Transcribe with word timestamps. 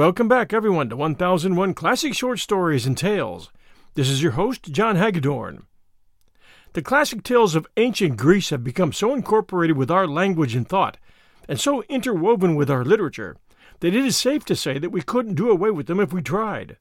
Welcome 0.00 0.28
back, 0.28 0.54
everyone, 0.54 0.88
to 0.88 0.96
1001 0.96 1.74
Classic 1.74 2.14
Short 2.14 2.38
Stories 2.38 2.86
and 2.86 2.96
Tales. 2.96 3.50
This 3.96 4.08
is 4.08 4.22
your 4.22 4.32
host, 4.32 4.72
John 4.72 4.96
Hagedorn. 4.96 5.66
The 6.72 6.80
classic 6.80 7.22
tales 7.22 7.54
of 7.54 7.66
ancient 7.76 8.16
Greece 8.16 8.48
have 8.48 8.64
become 8.64 8.94
so 8.94 9.12
incorporated 9.12 9.76
with 9.76 9.90
our 9.90 10.06
language 10.06 10.54
and 10.54 10.66
thought, 10.66 10.96
and 11.50 11.60
so 11.60 11.82
interwoven 11.82 12.54
with 12.56 12.70
our 12.70 12.82
literature, 12.82 13.36
that 13.80 13.94
it 13.94 14.06
is 14.06 14.16
safe 14.16 14.42
to 14.46 14.56
say 14.56 14.78
that 14.78 14.88
we 14.88 15.02
couldn't 15.02 15.34
do 15.34 15.50
away 15.50 15.70
with 15.70 15.86
them 15.86 16.00
if 16.00 16.14
we 16.14 16.22
tried. 16.22 16.78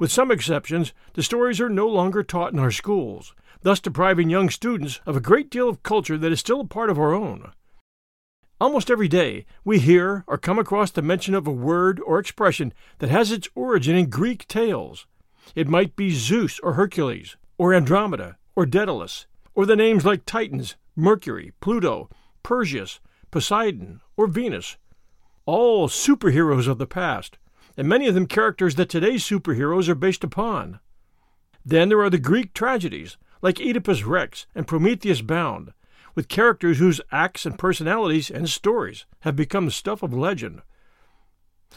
With 0.00 0.10
some 0.10 0.30
exceptions, 0.30 0.94
the 1.12 1.22
stories 1.22 1.60
are 1.60 1.68
no 1.68 1.86
longer 1.86 2.22
taught 2.22 2.54
in 2.54 2.58
our 2.58 2.70
schools, 2.70 3.34
thus 3.60 3.80
depriving 3.80 4.30
young 4.30 4.48
students 4.48 5.00
of 5.04 5.14
a 5.14 5.20
great 5.20 5.50
deal 5.50 5.68
of 5.68 5.82
culture 5.82 6.16
that 6.16 6.32
is 6.32 6.40
still 6.40 6.62
a 6.62 6.66
part 6.66 6.88
of 6.88 6.98
our 6.98 7.12
own. 7.12 7.52
Almost 8.58 8.90
every 8.90 9.08
day, 9.08 9.44
we 9.64 9.78
hear 9.78 10.24
or 10.26 10.38
come 10.38 10.58
across 10.58 10.90
the 10.90 11.02
mention 11.02 11.34
of 11.34 11.46
a 11.46 11.52
word 11.52 12.00
or 12.00 12.18
expression 12.18 12.72
that 12.98 13.10
has 13.10 13.30
its 13.30 13.48
origin 13.54 13.96
in 13.96 14.08
Greek 14.08 14.48
tales. 14.48 15.06
It 15.54 15.68
might 15.68 15.94
be 15.94 16.10
Zeus 16.10 16.58
or 16.60 16.72
Hercules, 16.72 17.36
or 17.58 17.74
Andromeda, 17.74 18.38
or 18.54 18.64
Daedalus, 18.64 19.26
or 19.54 19.66
the 19.66 19.76
names 19.76 20.06
like 20.06 20.24
Titans, 20.24 20.76
Mercury, 20.96 21.52
Pluto, 21.60 22.08
Perseus, 22.42 22.98
Poseidon, 23.30 24.00
or 24.16 24.26
Venus. 24.26 24.78
All 25.44 25.86
superheroes 25.86 26.66
of 26.66 26.78
the 26.78 26.86
past, 26.86 27.36
and 27.76 27.86
many 27.86 28.06
of 28.06 28.14
them 28.14 28.26
characters 28.26 28.76
that 28.76 28.88
today's 28.88 29.22
superheroes 29.22 29.86
are 29.86 29.94
based 29.94 30.24
upon. 30.24 30.80
Then 31.62 31.90
there 31.90 32.00
are 32.00 32.08
the 32.10 32.18
Greek 32.18 32.54
tragedies, 32.54 33.18
like 33.42 33.60
Oedipus 33.60 34.04
Rex 34.04 34.46
and 34.54 34.66
Prometheus 34.66 35.20
Bound, 35.20 35.74
with 36.16 36.26
characters 36.28 36.78
whose 36.78 37.00
acts 37.12 37.46
and 37.46 37.58
personalities 37.58 38.30
and 38.30 38.48
stories 38.48 39.04
have 39.20 39.36
become 39.36 39.70
stuff 39.70 40.02
of 40.02 40.12
legend. 40.12 40.62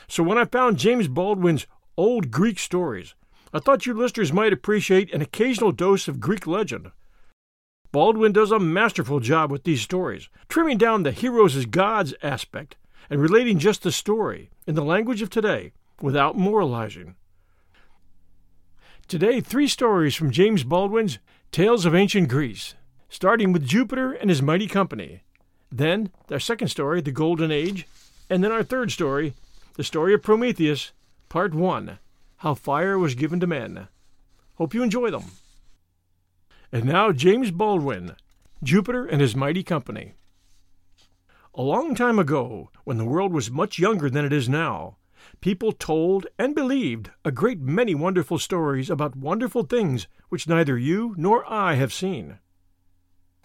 So 0.08 0.24
when 0.24 0.38
I 0.38 0.46
found 0.46 0.80
James 0.80 1.08
Baldwin's 1.08 1.68
Old 1.98 2.32
Greek 2.32 2.58
Stories, 2.58 3.14
I 3.54 3.60
thought 3.60 3.86
you 3.86 3.94
listeners 3.94 4.32
might 4.32 4.54
appreciate 4.54 5.14
an 5.14 5.22
occasional 5.22 5.74
dose 5.74 6.08
of 6.08 6.22
Greek 6.22 6.48
legend. 6.48 6.92
Baldwin 7.92 8.32
does 8.32 8.52
a 8.52 8.60
masterful 8.60 9.20
job 9.20 9.52
with 9.52 9.64
these 9.64 9.82
stories, 9.82 10.30
trimming 10.48 10.78
down 10.78 11.04
the 11.04 11.12
heroes 11.12 11.56
as 11.56 11.66
gods 11.66 12.14
aspect 12.24 12.78
and 13.10 13.20
relating 13.20 13.60
just 13.60 13.84
the 13.84 13.92
story 13.92 14.50
in 14.66 14.76
the 14.76 14.86
language 14.86 15.22
of 15.22 15.30
today 15.30 15.74
without 16.02 16.38
moralizing. 16.38 17.16
Today, 19.08 19.42
three 19.42 19.68
stories 19.68 20.16
from 20.16 20.32
James 20.32 20.64
Baldwin's 20.64 21.18
Tales 21.52 21.86
of 21.86 21.96
Ancient 21.96 22.30
Greece 22.30 22.76
starting 23.10 23.52
with 23.52 23.66
Jupiter 23.68 24.14
and 24.14 24.30
his 24.30 24.42
mighty 24.42 24.68
company. 24.68 25.24
Then, 25.72 26.12
our 26.32 26.40
second 26.40 26.70
story, 26.70 27.02
The 27.02 27.12
Golden 27.12 27.52
Age. 27.52 27.88
And 28.30 28.44
then 28.44 28.52
our 28.52 28.64
third 28.64 28.92
story, 28.92 29.34
The 29.76 29.84
Story 29.84 30.14
of 30.14 30.22
Prometheus, 30.22 30.92
Part 31.30 31.54
1 31.54 32.00
How 32.38 32.54
Fire 32.54 32.98
Was 32.98 33.16
Given 33.16 33.40
to 33.40 33.48
Men. 33.48 33.88
Hope 34.56 34.74
you 34.74 34.84
enjoy 34.84 35.10
them. 35.10 35.32
And 36.72 36.86
now, 36.86 37.12
James 37.12 37.50
Baldwin, 37.50 38.16
Jupiter 38.62 39.06
and 39.06 39.22
his 39.22 39.36
mighty 39.36 39.64
company. 39.64 40.14
A 41.56 41.64
long 41.64 41.96
time 41.96 42.20
ago, 42.20 42.70
when 42.84 42.98
the 42.98 43.06
world 43.06 43.34
was 43.34 43.50
much 43.50 43.80
younger 43.80 44.10
than 44.10 44.26
it 44.26 44.34
is 44.34 44.48
now, 44.48 44.98
people 45.42 45.72
told 45.72 46.28
and 46.38 46.54
believed 46.54 47.10
a 47.26 47.32
great 47.32 47.60
many 47.60 47.96
wonderful 47.96 48.38
stories 48.38 48.90
about 48.90 49.16
wonderful 49.16 49.64
things 49.64 50.08
which 50.30 50.48
neither 50.48 50.78
you 50.78 51.16
nor 51.18 51.44
I 51.52 51.74
have 51.74 51.92
seen. 51.92 52.38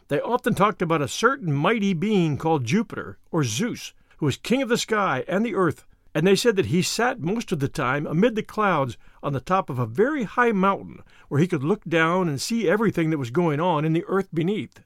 They 0.08 0.20
often 0.20 0.54
talked 0.54 0.82
about 0.82 1.00
a 1.00 1.08
certain 1.08 1.52
mighty 1.52 1.94
being 1.94 2.36
called 2.36 2.64
Jupiter, 2.64 3.18
or 3.30 3.42
Zeus, 3.42 3.94
who 4.18 4.26
was 4.26 4.36
king 4.36 4.60
of 4.60 4.68
the 4.68 4.76
sky 4.76 5.24
and 5.26 5.44
the 5.44 5.54
earth, 5.54 5.86
and 6.14 6.26
they 6.26 6.36
said 6.36 6.56
that 6.56 6.66
he 6.66 6.82
sat 6.82 7.20
most 7.20 7.52
of 7.52 7.58
the 7.58 7.68
time 7.68 8.06
amid 8.06 8.36
the 8.36 8.42
clouds 8.42 8.98
on 9.22 9.32
the 9.32 9.40
top 9.40 9.70
of 9.70 9.78
a 9.78 9.86
very 9.86 10.24
high 10.24 10.52
mountain, 10.52 11.02
where 11.28 11.40
he 11.40 11.48
could 11.48 11.64
look 11.64 11.84
down 11.84 12.28
and 12.28 12.40
see 12.40 12.68
everything 12.68 13.10
that 13.10 13.18
was 13.18 13.30
going 13.30 13.60
on 13.60 13.84
in 13.84 13.94
the 13.94 14.04
earth 14.06 14.28
beneath. 14.32 14.80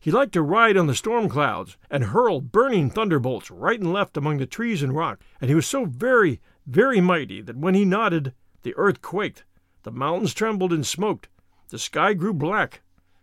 He 0.00 0.10
liked 0.10 0.32
to 0.32 0.42
ride 0.42 0.76
on 0.76 0.86
the 0.86 0.94
storm 0.94 1.28
clouds 1.28 1.76
and 1.90 2.04
hurl 2.04 2.40
burning 2.40 2.88
thunderbolts 2.88 3.50
right 3.50 3.78
and 3.78 3.92
left 3.92 4.16
among 4.16 4.38
the 4.38 4.46
trees 4.46 4.82
and 4.82 4.96
rocks, 4.96 5.24
and 5.40 5.50
he 5.50 5.54
was 5.54 5.66
so 5.66 5.84
very, 5.84 6.40
very 6.66 7.00
mighty 7.00 7.42
that 7.42 7.56
when 7.56 7.74
he 7.74 7.84
nodded, 7.84 8.32
the 8.62 8.74
earth 8.76 9.02
quaked, 9.02 9.44
the 9.82 9.90
mountains 9.90 10.32
trembled 10.34 10.72
and 10.72 10.86
smoked, 10.86 11.28
the 11.68 11.78
sky 11.78 12.14
grew 12.14 12.32
black, 12.32 12.80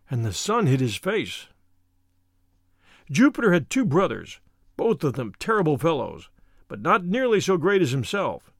and 0.09 0.23
the 0.23 0.33
sun 0.33 0.67
hid 0.67 0.79
his 0.79 0.95
face. 0.95 1.47
Jupiter 3.09 3.53
had 3.53 3.69
two 3.69 3.85
brothers, 3.85 4.39
both 4.77 5.03
of 5.03 5.13
them 5.13 5.33
terrible 5.39 5.77
fellows, 5.77 6.29
but 6.67 6.81
not 6.81 7.05
nearly 7.05 7.39
so 7.39 7.57
great 7.57 7.81
as 7.81 7.91
himself. 7.91 8.51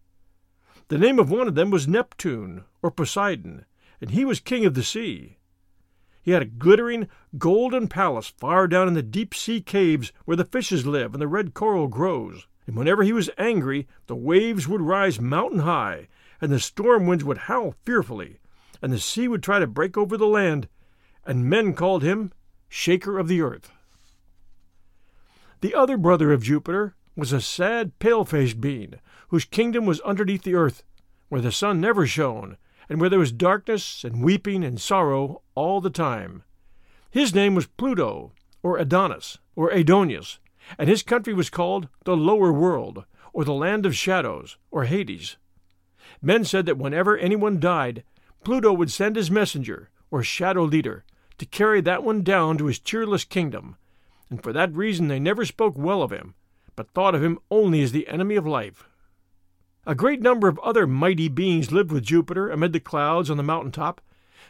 The 0.88 0.98
name 0.98 1.18
of 1.18 1.32
one 1.32 1.48
of 1.48 1.56
them 1.56 1.72
was 1.72 1.88
Neptune, 1.88 2.64
or 2.82 2.92
Poseidon, 2.92 3.66
and 4.00 4.12
he 4.12 4.24
was 4.24 4.40
king 4.40 4.66
of 4.66 4.76
the 4.76 4.84
sea. 4.84 5.38
He 6.22 6.32
had 6.32 6.42
a 6.42 6.46
glittering 6.46 7.08
golden 7.38 7.88
palace 7.88 8.34
far 8.38 8.68
down 8.68 8.88
in 8.88 8.94
the 8.94 9.04
deep 9.04 9.34
sea 9.34 9.62
caves 9.62 10.12
where 10.26 10.38
the 10.38 10.46
fishes 10.46 10.86
live 10.86 11.14
and 11.14 11.22
the 11.22 11.28
red 11.28 11.54
coral 11.54 11.88
grows. 11.88 12.48
And 12.68 12.76
whenever 12.76 13.04
he 13.04 13.14
was 13.14 13.30
angry, 13.38 13.88
the 14.08 14.16
waves 14.16 14.68
would 14.68 14.82
rise 14.82 15.20
mountain 15.22 15.60
high, 15.60 16.08
and 16.42 16.52
the 16.52 16.60
storm 16.60 17.06
winds 17.06 17.24
would 17.24 17.38
howl 17.38 17.76
fearfully, 17.84 18.40
and 18.82 18.92
the 18.92 19.00
sea 19.00 19.28
would 19.28 19.44
try 19.44 19.60
to 19.60 19.68
break 19.68 19.98
over 19.98 20.18
the 20.18 20.28
land, 20.28 20.68
and 21.26 21.50
men 21.50 21.74
called 21.74 22.04
him 22.04 22.32
Shaker 22.70 23.18
of 23.18 23.28
the 23.28 23.42
Earth. 23.42 23.72
The 25.62 25.74
other 25.74 25.98
brother 25.98 26.32
of 26.32 26.44
Jupiter 26.44 26.96
was 27.16 27.32
a 27.32 27.42
sad, 27.42 27.98
pale 28.00 28.26
faced 28.26 28.60
being, 28.60 28.96
whose 29.30 29.46
kingdom 29.46 29.86
was 29.86 30.02
underneath 30.02 30.44
the 30.44 30.56
earth, 30.56 30.84
where 31.30 31.42
the 31.42 31.52
sun 31.52 31.82
never 31.82 32.06
shone, 32.06 32.58
and 32.90 33.00
where 33.00 33.10
there 33.10 33.20
was 33.20 33.32
darkness 33.32 34.04
and 34.04 34.24
weeping 34.24 34.64
and 34.64 34.80
sorrow 34.80 35.42
all 35.56 35.82
the 35.82 35.90
time. 35.90 36.44
His 37.10 37.34
name 37.34 37.56
was 37.56 37.68
Pluto, 37.68 38.34
or 38.62 38.78
Adonis, 38.78 39.38
or 39.56 39.72
Aidoneus, 39.72 40.40
and 40.78 40.90
his 40.90 41.04
country 41.04 41.34
was 41.34 41.50
called 41.50 41.88
the 42.04 42.18
Lower 42.18 42.52
World, 42.52 43.06
or 43.34 43.46
the 43.46 43.54
Land 43.54 43.86
of 43.86 43.96
Shadows, 43.96 44.58
or 44.70 44.84
Hades. 44.84 45.38
Men 46.22 46.44
said 46.44 46.66
that 46.66 46.78
whenever 46.78 47.18
anyone 47.18 47.60
died, 47.60 48.04
Pluto 48.44 48.74
would 48.74 48.92
send 48.92 49.16
his 49.16 49.32
messenger, 49.32 49.90
or 50.12 50.22
shadow 50.22 50.64
leader, 50.64 51.04
to 51.38 51.46
carry 51.46 51.82
that 51.82 52.04
one 52.04 52.24
down 52.24 52.58
to 52.58 52.66
his 52.66 52.80
cheerless 52.80 53.24
kingdom, 53.24 53.76
and 54.30 54.42
for 54.42 54.54
that 54.54 54.74
reason 54.74 55.08
they 55.08 55.20
never 55.20 55.46
spoke 55.46 55.78
well 55.78 56.02
of 56.02 56.12
him, 56.12 56.36
but 56.76 56.90
thought 56.92 57.16
of 57.16 57.24
him 57.24 57.40
only 57.52 57.82
as 57.82 57.92
the 57.92 58.08
enemy 58.08 58.36
of 58.36 58.48
life. 58.48 58.88
A 59.86 59.96
great 59.96 60.22
number 60.22 60.48
of 60.48 60.60
other 60.60 60.88
mighty 60.88 61.28
beings 61.28 61.72
lived 61.72 61.92
with 61.92 62.06
Jupiter 62.06 62.50
amid 62.50 62.74
the 62.74 62.80
clouds 62.80 63.30
on 63.30 63.38
the 63.38 63.44
mountain 63.44 63.72
top, 63.72 64.02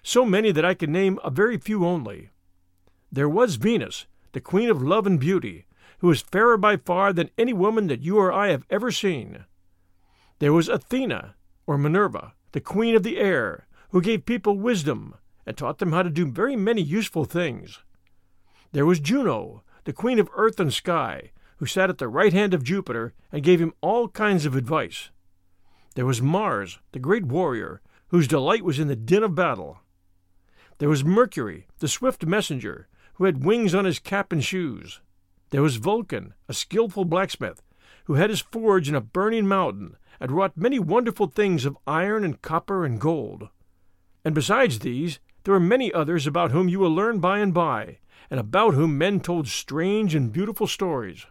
so 0.01 0.25
many 0.25 0.51
that 0.51 0.66
I 0.66 0.73
can 0.73 0.91
name 0.91 1.19
a 1.23 1.29
very 1.29 1.57
few 1.57 1.85
only. 1.85 2.29
There 3.12 3.29
was 3.29 3.56
Venus, 3.56 4.06
the 4.31 4.41
queen 4.41 4.69
of 4.69 4.81
love 4.81 5.06
and 5.06 5.19
beauty, 5.19 5.66
who 6.00 6.07
was 6.07 6.22
fairer 6.22 6.57
by 6.57 6.78
far 6.78 7.12
than 7.12 7.31
any 7.38 7.53
woman 7.53 7.88
that 7.88 8.02
you 8.02 8.17
or 8.17 8.31
I 8.31 8.50
have 8.50 8.66
ever 8.69 8.91
seen. 8.91 9.46
There 10.40 10.53
was 10.53 10.69
Athena, 10.69 11.35
or 11.66 11.78
Minerva, 11.78 12.34
the 12.52 12.61
queen 12.61 12.96
of 12.96 13.03
the 13.03 13.17
air, 13.17 13.67
who 13.90 14.02
gave 14.02 14.26
people 14.26 14.58
wisdom 14.58 15.16
and 15.45 15.57
taught 15.57 15.79
them 15.79 15.91
how 15.91 16.03
to 16.03 16.09
do 16.09 16.25
very 16.25 16.55
many 16.55 16.81
useful 16.81 17.25
things. 17.25 17.79
There 18.71 18.85
was 18.85 18.99
Juno, 18.99 19.63
the 19.85 19.93
queen 19.93 20.19
of 20.19 20.29
earth 20.35 20.59
and 20.59 20.73
sky, 20.73 21.31
who 21.57 21.65
sat 21.65 21.89
at 21.89 21.97
the 21.97 22.07
right 22.07 22.33
hand 22.33 22.53
of 22.53 22.63
Jupiter 22.63 23.13
and 23.31 23.43
gave 23.43 23.61
him 23.61 23.73
all 23.81 24.07
kinds 24.09 24.45
of 24.45 24.55
advice. 24.55 25.11
There 25.95 26.05
was 26.05 26.21
Mars, 26.21 26.79
the 26.91 26.99
great 26.99 27.25
warrior, 27.25 27.81
whose 28.09 28.27
delight 28.27 28.63
was 28.63 28.79
in 28.79 28.87
the 28.87 28.95
din 28.95 29.23
of 29.23 29.35
battle. 29.35 29.79
There 30.79 30.89
was 30.89 31.05
Mercury, 31.05 31.67
the 31.79 31.87
swift 31.87 32.25
messenger, 32.25 32.87
who 33.13 33.23
had 33.25 33.45
wings 33.45 33.73
on 33.73 33.85
his 33.85 33.99
cap 33.99 34.33
and 34.33 34.43
shoes. 34.43 34.99
There 35.51 35.61
was 35.61 35.77
Vulcan, 35.77 36.33
a 36.49 36.53
skilful 36.53 37.05
blacksmith, 37.05 37.61
who 38.05 38.15
had 38.15 38.29
his 38.29 38.41
forge 38.41 38.89
in 38.89 38.95
a 38.95 39.01
burning 39.01 39.47
mountain 39.47 39.95
and 40.19 40.31
wrought 40.31 40.57
many 40.57 40.79
wonderful 40.79 41.27
things 41.27 41.65
of 41.65 41.77
iron 41.87 42.23
and 42.23 42.41
copper 42.41 42.83
and 42.83 42.99
gold. 42.99 43.49
And 44.23 44.35
besides 44.35 44.79
these, 44.79 45.19
there 45.45 45.53
are 45.53 45.59
many 45.59 45.93
others 45.93 46.25
about 46.25 46.51
whom 46.51 46.67
you 46.67 46.79
will 46.79 46.93
learn 46.93 47.19
by 47.19 47.37
and 47.37 47.53
by, 47.53 47.99
and 48.31 48.39
about 48.39 48.73
whom 48.73 48.97
men 48.97 49.19
told 49.19 49.47
strange 49.47 50.15
and 50.15 50.33
beautiful 50.33 50.65
stories. 50.65 51.27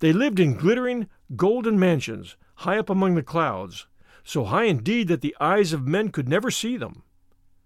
They 0.00 0.12
lived 0.12 0.38
in 0.38 0.54
glittering, 0.54 1.08
golden 1.34 1.78
mansions, 1.78 2.36
high 2.56 2.78
up 2.78 2.90
among 2.90 3.14
the 3.14 3.22
clouds, 3.22 3.86
so 4.22 4.44
high 4.44 4.64
indeed 4.64 5.08
that 5.08 5.22
the 5.22 5.34
eyes 5.40 5.72
of 5.72 5.88
men 5.88 6.10
could 6.10 6.28
never 6.28 6.50
see 6.50 6.76
them. 6.76 7.02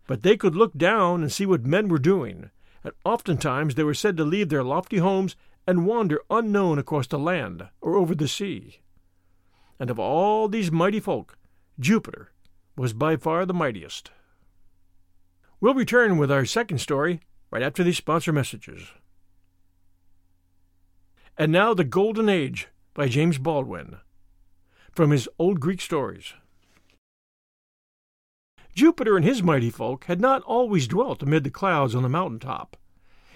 But 0.07 0.23
they 0.23 0.37
could 0.37 0.55
look 0.55 0.75
down 0.75 1.23
and 1.23 1.33
see 1.33 1.45
what 1.45 1.67
men 1.67 1.89
were 1.89 1.99
doing, 1.99 2.51
and 2.85 2.93
oftentimes 3.05 3.75
they 3.75 3.83
were 3.83 3.95
said 3.95 4.17
to 4.19 4.25
leave 4.25 4.49
their 4.49 4.63
lofty 4.63 4.99
homes 4.99 5.35
and 5.67 5.87
wander 5.87 6.21
unknown 6.31 6.79
across 6.79 7.09
the 7.09 7.19
land 7.19 7.69
or 7.81 7.97
over 7.97 8.15
the 8.15 8.29
sea. 8.29 8.81
And 9.81 9.91
of 9.91 9.99
all 9.99 10.47
these 10.47 10.71
mighty 10.71 11.01
folk, 11.01 11.37
Jupiter 11.81 12.33
was 12.77 12.93
by 12.93 13.17
far 13.17 13.45
the 13.45 13.53
mightiest. 13.55 14.13
We'll 15.63 15.75
return 15.75 16.19
with 16.19 16.33
our 16.33 16.45
second 16.45 16.79
story 16.79 17.21
right 17.53 17.63
after 17.63 17.85
these 17.85 17.97
sponsor 17.97 18.33
messages. 18.33 18.89
And 21.39 21.53
now, 21.53 21.73
The 21.73 21.85
Golden 21.85 22.29
Age 22.29 22.67
by 22.95 23.07
James 23.07 23.39
Baldwin. 23.39 23.99
from 24.91 25.13
his 25.13 25.29
old 25.39 25.61
Greek 25.61 25.81
stories. 25.81 26.35
Jupiter 28.75 29.17
and 29.17 29.25
his 29.25 29.41
mighty 29.41 29.71
folk 29.71 30.07
had 30.07 30.21
not 30.21 30.43
always 30.43 30.89
dwelt 30.89 31.23
amid 31.23 31.45
the 31.45 31.51
clouds 31.51 31.95
on 31.95 32.03
the 32.03 32.09
mountain 32.09 32.41
top. 32.41 32.77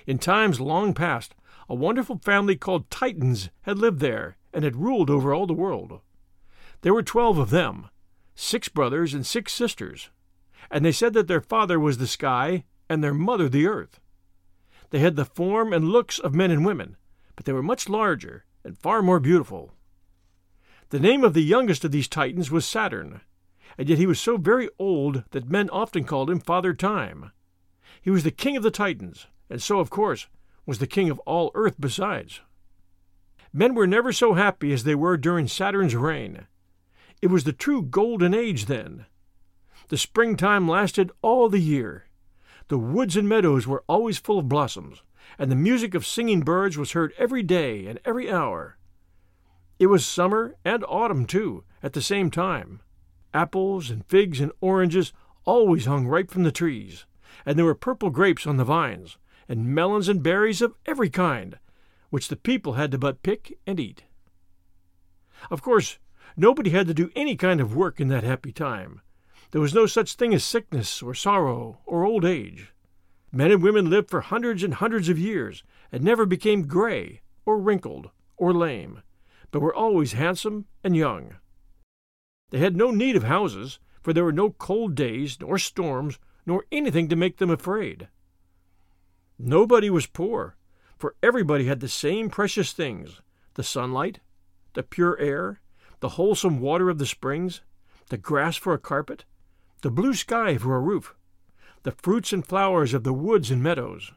In 0.05 0.19
times 0.19 0.61
long 0.61 0.95
past, 0.95 1.33
a 1.69 1.77
wonderful 1.77 2.19
family 2.19 2.57
called 2.57 2.91
Titans 2.91 3.51
had 3.63 3.79
lived 3.79 4.01
there 4.01 4.37
and 4.53 4.65
had 4.65 4.75
ruled 4.75 5.11
over 5.11 5.33
all 5.33 5.47
the 5.47 5.53
world. 5.53 6.01
There 6.81 6.93
were 6.93 7.05
twelve 7.05 7.39
of 7.39 7.51
them, 7.51 7.89
six 8.35 8.69
brothers 8.69 9.15
and 9.15 9.25
six 9.25 9.53
sisters, 9.53 10.11
and 10.71 10.85
they 10.85 10.93
said 10.93 11.13
that 11.15 11.29
their 11.29 11.41
father 11.41 11.79
was 11.79 11.99
the 11.99 12.07
sky 12.07 12.65
and 12.89 13.03
their 13.03 13.15
mother 13.15 13.49
the 13.49 13.67
earth. 13.67 14.01
They 14.91 14.99
had 15.01 15.17
the 15.17 15.25
form 15.25 15.73
and 15.73 15.89
looks 15.89 16.19
of 16.19 16.35
men 16.35 16.51
and 16.51 16.65
women, 16.65 16.97
but 17.35 17.45
they 17.45 17.53
were 17.53 17.63
much 17.63 17.89
larger 17.89 18.45
and 18.65 18.79
far 18.79 19.03
more 19.03 19.21
beautiful. 19.21 19.73
The 20.91 21.01
name 21.01 21.25
of 21.25 21.35
the 21.35 21.43
youngest 21.43 21.85
of 21.85 21.91
these 21.91 22.09
Titans 22.09 22.51
was 22.51 22.65
Saturn, 22.65 23.21
and 23.77 23.89
yet 23.89 23.99
he 23.99 24.07
was 24.07 24.21
so 24.21 24.37
very 24.37 24.69
old 24.79 25.25
that 25.33 25.51
men 25.51 25.69
often 25.71 26.05
called 26.05 26.31
him 26.31 26.41
Father 26.41 26.73
Time. 26.75 27.33
He 28.01 28.11
was 28.11 28.23
the 28.23 28.31
king 28.31 28.57
of 28.57 28.63
the 28.63 28.71
Titans, 28.71 29.27
and 29.51 29.61
so, 29.61 29.81
of 29.81 29.91
course, 29.91 30.29
was 30.65 30.79
the 30.79 30.87
king 30.87 31.11
of 31.11 31.19
all 31.21 31.51
earth 31.55 31.75
besides. 31.81 32.41
Men 33.53 33.75
were 33.75 33.87
never 33.87 34.13
so 34.13 34.35
happy 34.35 34.73
as 34.73 34.85
they 34.85 34.95
were 34.95 35.17
during 35.17 35.49
Saturn's 35.49 35.97
reign. 35.97 36.47
It 37.23 37.29
was 37.29 37.45
the 37.45 37.53
true 37.53 37.83
golden 37.83 38.35
age 38.35 38.67
then. 38.67 39.07
The 39.89 39.97
springtime 39.97 40.69
lasted 40.69 41.13
all 41.23 41.49
the 41.49 41.61
year. 41.61 42.07
The 42.69 42.79
woods 42.79 43.17
and 43.17 43.29
meadows 43.29 43.69
were 43.69 43.85
always 43.89 44.19
full 44.19 44.41
of 44.41 44.49
blossoms, 44.49 45.03
and 45.39 45.51
the 45.51 45.57
music 45.57 45.95
of 45.95 46.05
singing 46.05 46.41
birds 46.41 46.77
was 46.77 46.93
heard 46.93 47.13
every 47.17 47.45
day 47.45 47.87
and 47.87 48.01
every 48.05 48.29
hour. 48.29 48.79
It 49.79 49.87
was 49.87 50.05
summer 50.05 50.57
and 50.65 50.85
autumn, 50.89 51.25
too, 51.25 51.63
at 51.83 51.93
the 51.93 52.03
same 52.03 52.33
time. 52.33 52.81
Apples 53.33 53.91
and 53.91 54.05
figs 54.07 54.41
and 54.41 54.51
oranges 54.61 55.13
always 55.45 55.85
hung 55.85 56.09
ripe 56.09 56.33
from 56.33 56.43
the 56.43 56.51
trees, 56.51 57.07
and 57.45 57.57
there 57.57 57.65
were 57.65 57.75
purple 57.77 58.11
grapes 58.11 58.45
on 58.45 58.57
the 58.57 58.65
vines, 58.65 59.19
and 59.49 59.73
melons 59.73 60.09
and 60.09 60.21
berries 60.23 60.61
of 60.63 60.75
every 60.87 61.11
kind, 61.11 61.61
which 62.11 62.27
the 62.27 62.37
people 62.37 62.73
had 62.73 62.91
to 62.91 62.99
but 62.99 63.23
pick 63.23 63.57
and 63.67 63.79
eat. 63.79 64.03
Of 65.49 65.63
course, 65.63 65.99
nobody 66.37 66.71
had 66.71 66.89
to 66.89 66.95
do 66.95 67.13
any 67.15 67.37
kind 67.37 67.61
of 67.61 67.77
work 67.77 68.01
in 68.01 68.09
that 68.09 68.25
happy 68.25 68.51
time. 68.51 69.01
There 69.53 69.61
was 69.61 69.75
no 69.75 69.87
such 69.87 70.15
thing 70.15 70.35
as 70.35 70.45
sickness 70.45 71.03
or 71.03 71.15
sorrow 71.15 71.79
or 71.87 72.05
old 72.05 72.25
age. 72.25 72.73
Men 73.33 73.51
and 73.51 73.63
women 73.63 73.91
lived 73.91 74.11
for 74.11 74.21
hundreds 74.21 74.63
and 74.63 74.75
hundreds 74.75 75.09
of 75.09 75.19
years 75.19 75.63
and 75.93 76.03
never 76.03 76.27
became 76.27 76.67
gray 76.67 77.21
or 77.45 77.59
wrinkled 77.59 78.11
or 78.37 78.53
lame, 78.53 79.03
but 79.51 79.61
were 79.61 79.75
always 79.75 80.13
handsome 80.13 80.67
and 80.83 80.97
young. 80.97 81.37
They 82.51 82.59
had 82.59 82.77
no 82.77 82.91
need 82.91 83.17
of 83.17 83.25
houses, 83.25 83.79
for 84.03 84.13
there 84.13 84.25
were 84.25 84.33
no 84.33 84.51
cold 84.51 84.95
days, 84.95 85.39
nor 85.41 85.59
storms, 85.59 86.19
nor 86.45 86.65
anything 86.71 87.09
to 87.09 87.17
make 87.17 87.39
them 87.39 87.51
afraid. 87.51 88.09
Nobody 89.39 89.91
was 89.91 90.07
poor, 90.07 90.57
for 90.97 91.15
everybody 91.23 91.67
had 91.67 91.81
the 91.81 91.89
same 91.89 92.31
precious 92.31 92.73
things 92.73 93.21
the 93.55 93.63
sunlight, 93.63 94.21
the 94.75 94.83
pure 94.83 95.19
air, 95.19 95.61
the 96.01 96.11
wholesome 96.11 96.61
water 96.61 96.91
of 96.91 96.99
the 96.99 97.07
springs, 97.07 97.63
the 98.11 98.19
grass 98.19 98.57
for 98.57 98.75
a 98.75 98.79
carpet, 98.79 99.25
the 99.83 99.91
blue 99.91 100.15
sky 100.15 100.57
for 100.57 100.77
a 100.77 100.81
roof, 100.81 101.15
the 101.83 101.93
fruits 101.93 102.33
and 102.33 102.47
flowers 102.47 102.95
of 102.95 103.05
the 103.05 103.13
woods 103.13 103.51
and 103.51 103.63
meadows. 103.63 104.13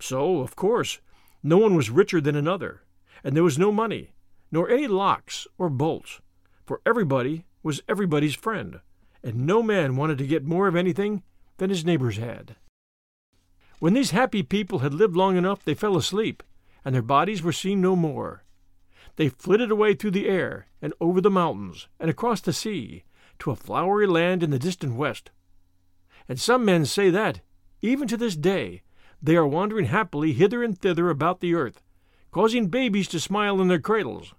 So, 0.00 0.40
of 0.40 0.56
course, 0.56 1.00
no 1.42 1.58
one 1.58 1.74
was 1.74 1.90
richer 1.90 2.20
than 2.20 2.36
another, 2.36 2.82
and 3.22 3.36
there 3.36 3.44
was 3.44 3.58
no 3.58 3.70
money, 3.70 4.12
nor 4.50 4.68
any 4.68 4.86
locks 4.86 5.46
or 5.56 5.70
bolts, 5.70 6.20
for 6.66 6.80
everybody 6.84 7.46
was 7.62 7.82
everybody's 7.88 8.34
friend, 8.34 8.80
and 9.22 9.46
no 9.46 9.62
man 9.62 9.96
wanted 9.96 10.18
to 10.18 10.26
get 10.26 10.44
more 10.44 10.68
of 10.68 10.76
anything 10.76 11.22
than 11.56 11.70
his 11.70 11.84
neighbors 11.84 12.16
had. 12.16 12.56
When 13.78 13.94
these 13.94 14.10
happy 14.10 14.42
people 14.42 14.80
had 14.80 14.94
lived 14.94 15.16
long 15.16 15.36
enough, 15.36 15.64
they 15.64 15.74
fell 15.74 15.96
asleep, 15.96 16.42
and 16.84 16.94
their 16.94 17.02
bodies 17.02 17.42
were 17.42 17.52
seen 17.52 17.80
no 17.80 17.96
more. 17.96 18.44
They 19.16 19.28
flitted 19.28 19.70
away 19.70 19.94
through 19.94 20.12
the 20.12 20.28
air, 20.28 20.66
and 20.82 20.92
over 21.00 21.20
the 21.20 21.30
mountains, 21.30 21.88
and 22.00 22.10
across 22.10 22.40
the 22.40 22.52
sea, 22.52 23.04
to 23.40 23.50
a 23.50 23.56
flowery 23.56 24.06
land 24.06 24.42
in 24.42 24.50
the 24.50 24.58
distant 24.58 24.94
west. 24.96 25.30
And 26.28 26.40
some 26.40 26.64
men 26.64 26.86
say 26.86 27.10
that, 27.10 27.40
even 27.82 28.08
to 28.08 28.16
this 28.16 28.36
day, 28.36 28.82
they 29.22 29.36
are 29.36 29.46
wandering 29.46 29.86
happily 29.86 30.32
hither 30.32 30.62
and 30.62 30.78
thither 30.78 31.10
about 31.10 31.40
the 31.40 31.54
earth, 31.54 31.82
causing 32.30 32.68
babies 32.68 33.08
to 33.08 33.20
smile 33.20 33.60
in 33.60 33.68
their 33.68 33.78
cradles, 33.78 34.34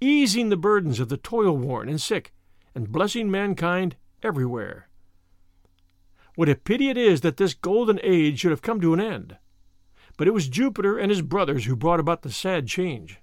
easing 0.00 0.48
the 0.48 0.56
burdens 0.56 1.00
of 1.00 1.08
the 1.08 1.16
toil 1.16 1.56
worn 1.56 1.88
and 1.88 2.00
sick, 2.00 2.32
and 2.74 2.92
blessing 2.92 3.30
mankind 3.30 3.96
everywhere. 4.22 4.88
What 6.34 6.48
a 6.48 6.56
pity 6.56 6.88
it 6.88 6.96
is 6.96 7.20
that 7.20 7.36
this 7.36 7.54
golden 7.54 8.00
age 8.02 8.40
should 8.40 8.50
have 8.50 8.62
come 8.62 8.80
to 8.80 8.92
an 8.92 9.00
end. 9.00 9.36
But 10.16 10.26
it 10.26 10.34
was 10.34 10.48
Jupiter 10.48 10.98
and 10.98 11.10
his 11.10 11.22
brothers 11.22 11.64
who 11.64 11.76
brought 11.76 12.00
about 12.00 12.22
the 12.22 12.32
sad 12.32 12.66
change. 12.66 13.20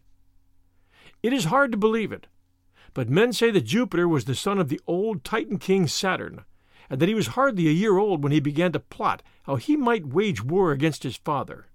It 1.22 1.34
is 1.34 1.46
hard 1.46 1.72
to 1.72 1.78
believe 1.78 2.12
it, 2.12 2.28
but 2.94 3.10
men 3.10 3.32
say 3.32 3.52
that 3.52 3.62
Jupiter 3.62 4.08
was 4.08 4.26
the 4.26 4.36
son 4.36 4.60
of 4.60 4.70
the 4.70 4.82
old 4.86 5.24
Titan 5.24 5.58
king 5.58 5.88
Saturn, 5.88 6.44
and 6.90 7.00
that 7.00 7.10
he 7.10 7.16
was 7.16 7.28
hardly 7.28 7.68
a 7.68 7.72
year 7.72 7.98
old 7.98 8.22
when 8.22 8.32
he 8.32 8.40
began 8.40 8.72
to 8.74 8.80
plot 8.80 9.24
how 9.44 9.56
he 9.56 9.78
might 9.78 10.08
wage 10.08 10.44
war 10.44 10.72
against 10.72 11.04
his 11.04 11.16
father. 11.16 11.68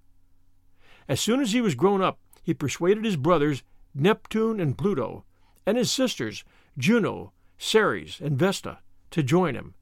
As 1.07 1.19
soon 1.19 1.39
as 1.39 1.53
he 1.53 1.61
was 1.61 1.75
grown 1.75 2.01
up, 2.01 2.19
he 2.43 2.53
persuaded 2.53 3.03
his 3.03 3.17
brothers, 3.17 3.63
Neptune 3.95 4.59
and 4.59 4.77
Pluto, 4.77 5.25
and 5.65 5.77
his 5.77 5.91
sisters, 5.91 6.43
Juno, 6.77 7.33
Ceres, 7.57 8.19
and 8.21 8.37
Vesta, 8.37 8.79
to 9.11 9.23
join 9.23 9.55
him, 9.55 9.73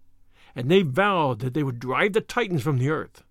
and 0.55 0.69
they 0.69 0.81
vowed 0.83 1.39
that 1.39 1.53
they 1.53 1.63
would 1.63 1.79
drive 1.79 2.13
the 2.13 2.21
Titans 2.21 2.63
from 2.63 2.77
the 2.77 2.89
earth. 2.89 3.23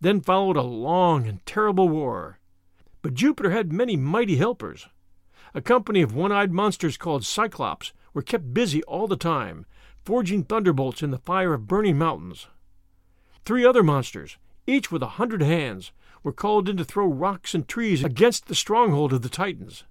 Then 0.00 0.22
followed 0.22 0.56
a 0.56 0.62
long 0.62 1.26
and 1.26 1.44
terrible 1.44 1.88
war. 1.88 2.38
But 3.02 3.14
Jupiter 3.14 3.50
had 3.50 3.72
many 3.72 3.96
mighty 3.96 4.36
helpers. 4.36 4.88
A 5.54 5.60
company 5.60 6.00
of 6.00 6.14
one 6.14 6.30
eyed 6.30 6.52
monsters 6.52 6.96
called 6.96 7.24
Cyclops 7.24 7.92
were 8.14 8.22
kept 8.22 8.54
busy 8.54 8.82
all 8.84 9.08
the 9.08 9.16
time, 9.16 9.66
forging 10.04 10.44
thunderbolts 10.44 11.02
in 11.02 11.10
the 11.10 11.18
fire 11.18 11.54
of 11.54 11.66
burning 11.66 11.98
mountains. 11.98 12.46
Three 13.44 13.64
other 13.64 13.82
monsters, 13.82 14.38
each 14.66 14.92
with 14.92 15.02
a 15.02 15.16
hundred 15.18 15.42
hands, 15.42 15.92
were 16.22 16.32
called 16.32 16.68
in 16.68 16.76
to 16.76 16.84
throw 16.84 17.06
rocks 17.06 17.54
and 17.54 17.66
trees 17.66 18.04
against 18.04 18.46
the 18.46 18.54
stronghold 18.54 19.12
of 19.12 19.22
the 19.22 19.28
Titans. 19.28 19.84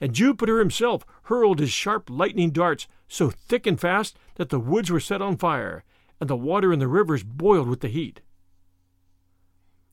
And 0.00 0.12
Jupiter 0.12 0.58
himself 0.58 1.06
hurled 1.24 1.60
his 1.60 1.70
sharp 1.70 2.10
lightning 2.10 2.50
darts 2.50 2.88
so 3.08 3.30
thick 3.30 3.66
and 3.66 3.78
fast 3.78 4.18
that 4.34 4.48
the 4.48 4.60
woods 4.60 4.90
were 4.90 5.00
set 5.00 5.22
on 5.22 5.36
fire, 5.36 5.84
and 6.20 6.28
the 6.28 6.36
water 6.36 6.72
in 6.72 6.78
the 6.78 6.88
rivers 6.88 7.22
boiled 7.22 7.68
with 7.68 7.80
the 7.80 7.88
heat. 7.88 8.22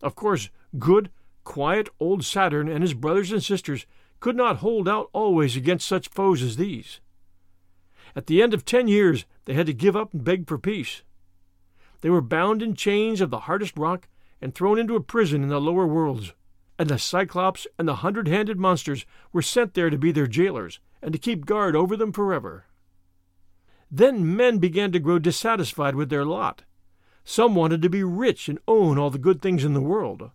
Of 0.01 0.15
course, 0.15 0.49
good, 0.79 1.11
quiet 1.43 1.89
old 1.99 2.23
Saturn 2.23 2.67
and 2.67 2.81
his 2.81 2.93
brothers 2.93 3.31
and 3.31 3.43
sisters 3.43 3.85
could 4.23 4.37
not 4.37 4.59
hold 4.59 4.87
out 4.87 5.09
always 5.11 5.57
against 5.57 5.85
such 5.85 6.07
foes 6.07 6.41
as 6.41 6.55
these. 6.55 7.01
At 8.15 8.27
the 8.27 8.41
end 8.41 8.53
of 8.53 8.63
ten 8.63 8.87
years, 8.87 9.25
they 9.43 9.53
had 9.53 9.65
to 9.65 9.73
give 9.73 9.97
up 9.97 10.13
and 10.13 10.23
beg 10.23 10.47
for 10.47 10.57
peace. 10.57 11.01
They 11.99 12.09
were 12.09 12.21
bound 12.21 12.63
in 12.63 12.73
chains 12.73 13.19
of 13.19 13.31
the 13.31 13.41
hardest 13.51 13.75
rock 13.75 14.07
and 14.39 14.55
thrown 14.55 14.79
into 14.79 14.95
a 14.95 15.01
prison 15.01 15.43
in 15.43 15.49
the 15.49 15.59
lower 15.59 15.85
worlds, 15.85 16.31
and 16.79 16.89
the 16.89 16.97
Cyclops 16.97 17.67
and 17.77 17.85
the 17.85 17.95
hundred 17.95 18.29
handed 18.29 18.57
monsters 18.57 19.05
were 19.33 19.41
sent 19.41 19.73
there 19.73 19.89
to 19.89 19.97
be 19.97 20.13
their 20.13 20.25
jailers 20.25 20.79
and 21.01 21.11
to 21.11 21.19
keep 21.19 21.45
guard 21.45 21.75
over 21.75 21.97
them 21.97 22.13
forever. 22.13 22.67
Then 23.91 24.37
men 24.37 24.57
began 24.57 24.93
to 24.93 24.99
grow 24.99 25.19
dissatisfied 25.19 25.95
with 25.95 26.09
their 26.09 26.23
lot. 26.23 26.63
Some 27.25 27.55
wanted 27.55 27.81
to 27.81 27.89
be 27.89 28.05
rich 28.05 28.47
and 28.47 28.59
own 28.69 28.97
all 28.97 29.09
the 29.09 29.17
good 29.17 29.41
things 29.41 29.65
in 29.65 29.73
the 29.73 29.81
world. 29.81 30.31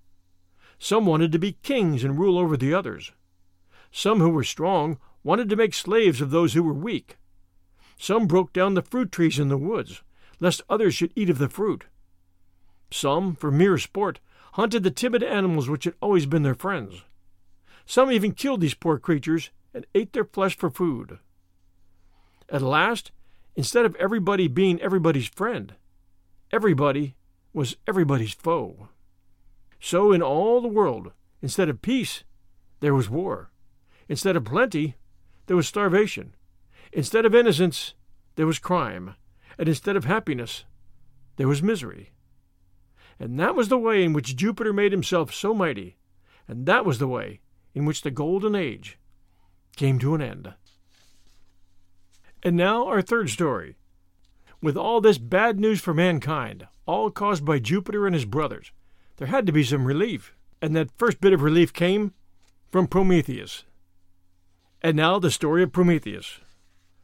Some 0.78 1.06
wanted 1.06 1.32
to 1.32 1.38
be 1.38 1.52
kings 1.62 2.04
and 2.04 2.18
rule 2.18 2.38
over 2.38 2.58
the 2.58 2.74
others. 2.74 3.12
Some 3.90 4.20
who 4.20 4.30
were 4.30 4.44
strong 4.44 4.98
wanted 5.22 5.48
to 5.48 5.56
make 5.56 5.74
slaves 5.74 6.20
of 6.20 6.30
those 6.30 6.54
who 6.54 6.62
were 6.62 6.72
weak. 6.72 7.18
Some 7.98 8.26
broke 8.26 8.52
down 8.52 8.74
the 8.74 8.82
fruit 8.82 9.10
trees 9.10 9.38
in 9.38 9.48
the 9.48 9.58
woods, 9.58 10.02
lest 10.40 10.62
others 10.68 10.94
should 10.94 11.12
eat 11.16 11.30
of 11.30 11.38
the 11.38 11.48
fruit. 11.48 11.84
Some, 12.90 13.34
for 13.34 13.50
mere 13.50 13.78
sport, 13.78 14.20
hunted 14.52 14.82
the 14.82 14.90
timid 14.90 15.22
animals 15.22 15.68
which 15.68 15.84
had 15.84 15.94
always 16.00 16.26
been 16.26 16.42
their 16.42 16.54
friends. 16.54 17.02
Some 17.86 18.10
even 18.12 18.32
killed 18.32 18.60
these 18.60 18.74
poor 18.74 18.98
creatures 18.98 19.50
and 19.74 19.86
ate 19.94 20.12
their 20.12 20.24
flesh 20.24 20.56
for 20.56 20.70
food. 20.70 21.18
At 22.48 22.62
last, 22.62 23.12
instead 23.56 23.84
of 23.84 23.96
everybody 23.96 24.48
being 24.48 24.80
everybody's 24.80 25.28
friend, 25.28 25.74
everybody 26.50 27.14
was 27.52 27.76
everybody's 27.86 28.32
foe. 28.32 28.88
So 29.80 30.12
in 30.12 30.22
all 30.22 30.60
the 30.60 30.68
world, 30.68 31.12
instead 31.42 31.68
of 31.68 31.82
peace, 31.82 32.24
there 32.80 32.94
was 32.94 33.10
war. 33.10 33.50
Instead 34.08 34.36
of 34.36 34.44
plenty, 34.44 34.96
there 35.46 35.56
was 35.56 35.68
starvation. 35.68 36.34
Instead 36.92 37.26
of 37.26 37.34
innocence, 37.34 37.94
there 38.36 38.46
was 38.46 38.58
crime. 38.58 39.14
And 39.58 39.68
instead 39.68 39.96
of 39.96 40.04
happiness, 40.04 40.64
there 41.36 41.48
was 41.48 41.62
misery. 41.62 42.12
And 43.18 43.38
that 43.40 43.54
was 43.54 43.68
the 43.68 43.78
way 43.78 44.04
in 44.04 44.12
which 44.12 44.36
Jupiter 44.36 44.72
made 44.72 44.92
himself 44.92 45.34
so 45.34 45.52
mighty, 45.52 45.96
and 46.46 46.66
that 46.66 46.84
was 46.84 46.98
the 46.98 47.08
way 47.08 47.40
in 47.74 47.84
which 47.84 48.02
the 48.02 48.10
Golden 48.10 48.54
Age 48.54 48.98
came 49.76 49.98
to 49.98 50.14
an 50.14 50.22
end. 50.22 50.54
And 52.42 52.56
now 52.56 52.86
our 52.86 53.02
third 53.02 53.30
story. 53.30 53.76
With 54.62 54.76
all 54.76 55.00
this 55.00 55.18
bad 55.18 55.58
news 55.58 55.80
for 55.80 55.94
mankind, 55.94 56.66
all 56.86 57.10
caused 57.10 57.44
by 57.44 57.58
Jupiter 57.58 58.06
and 58.06 58.14
his 58.14 58.24
brothers, 58.24 58.72
there 59.16 59.28
had 59.28 59.46
to 59.46 59.52
be 59.52 59.64
some 59.64 59.84
relief, 59.84 60.34
and 60.62 60.74
that 60.76 60.96
first 60.96 61.20
bit 61.20 61.32
of 61.32 61.42
relief 61.42 61.72
came 61.72 62.14
from 62.70 62.86
Prometheus. 62.86 63.64
And 64.80 64.96
now 64.96 65.18
the 65.18 65.32
story 65.32 65.64
of 65.64 65.72
Prometheus. 65.72 66.38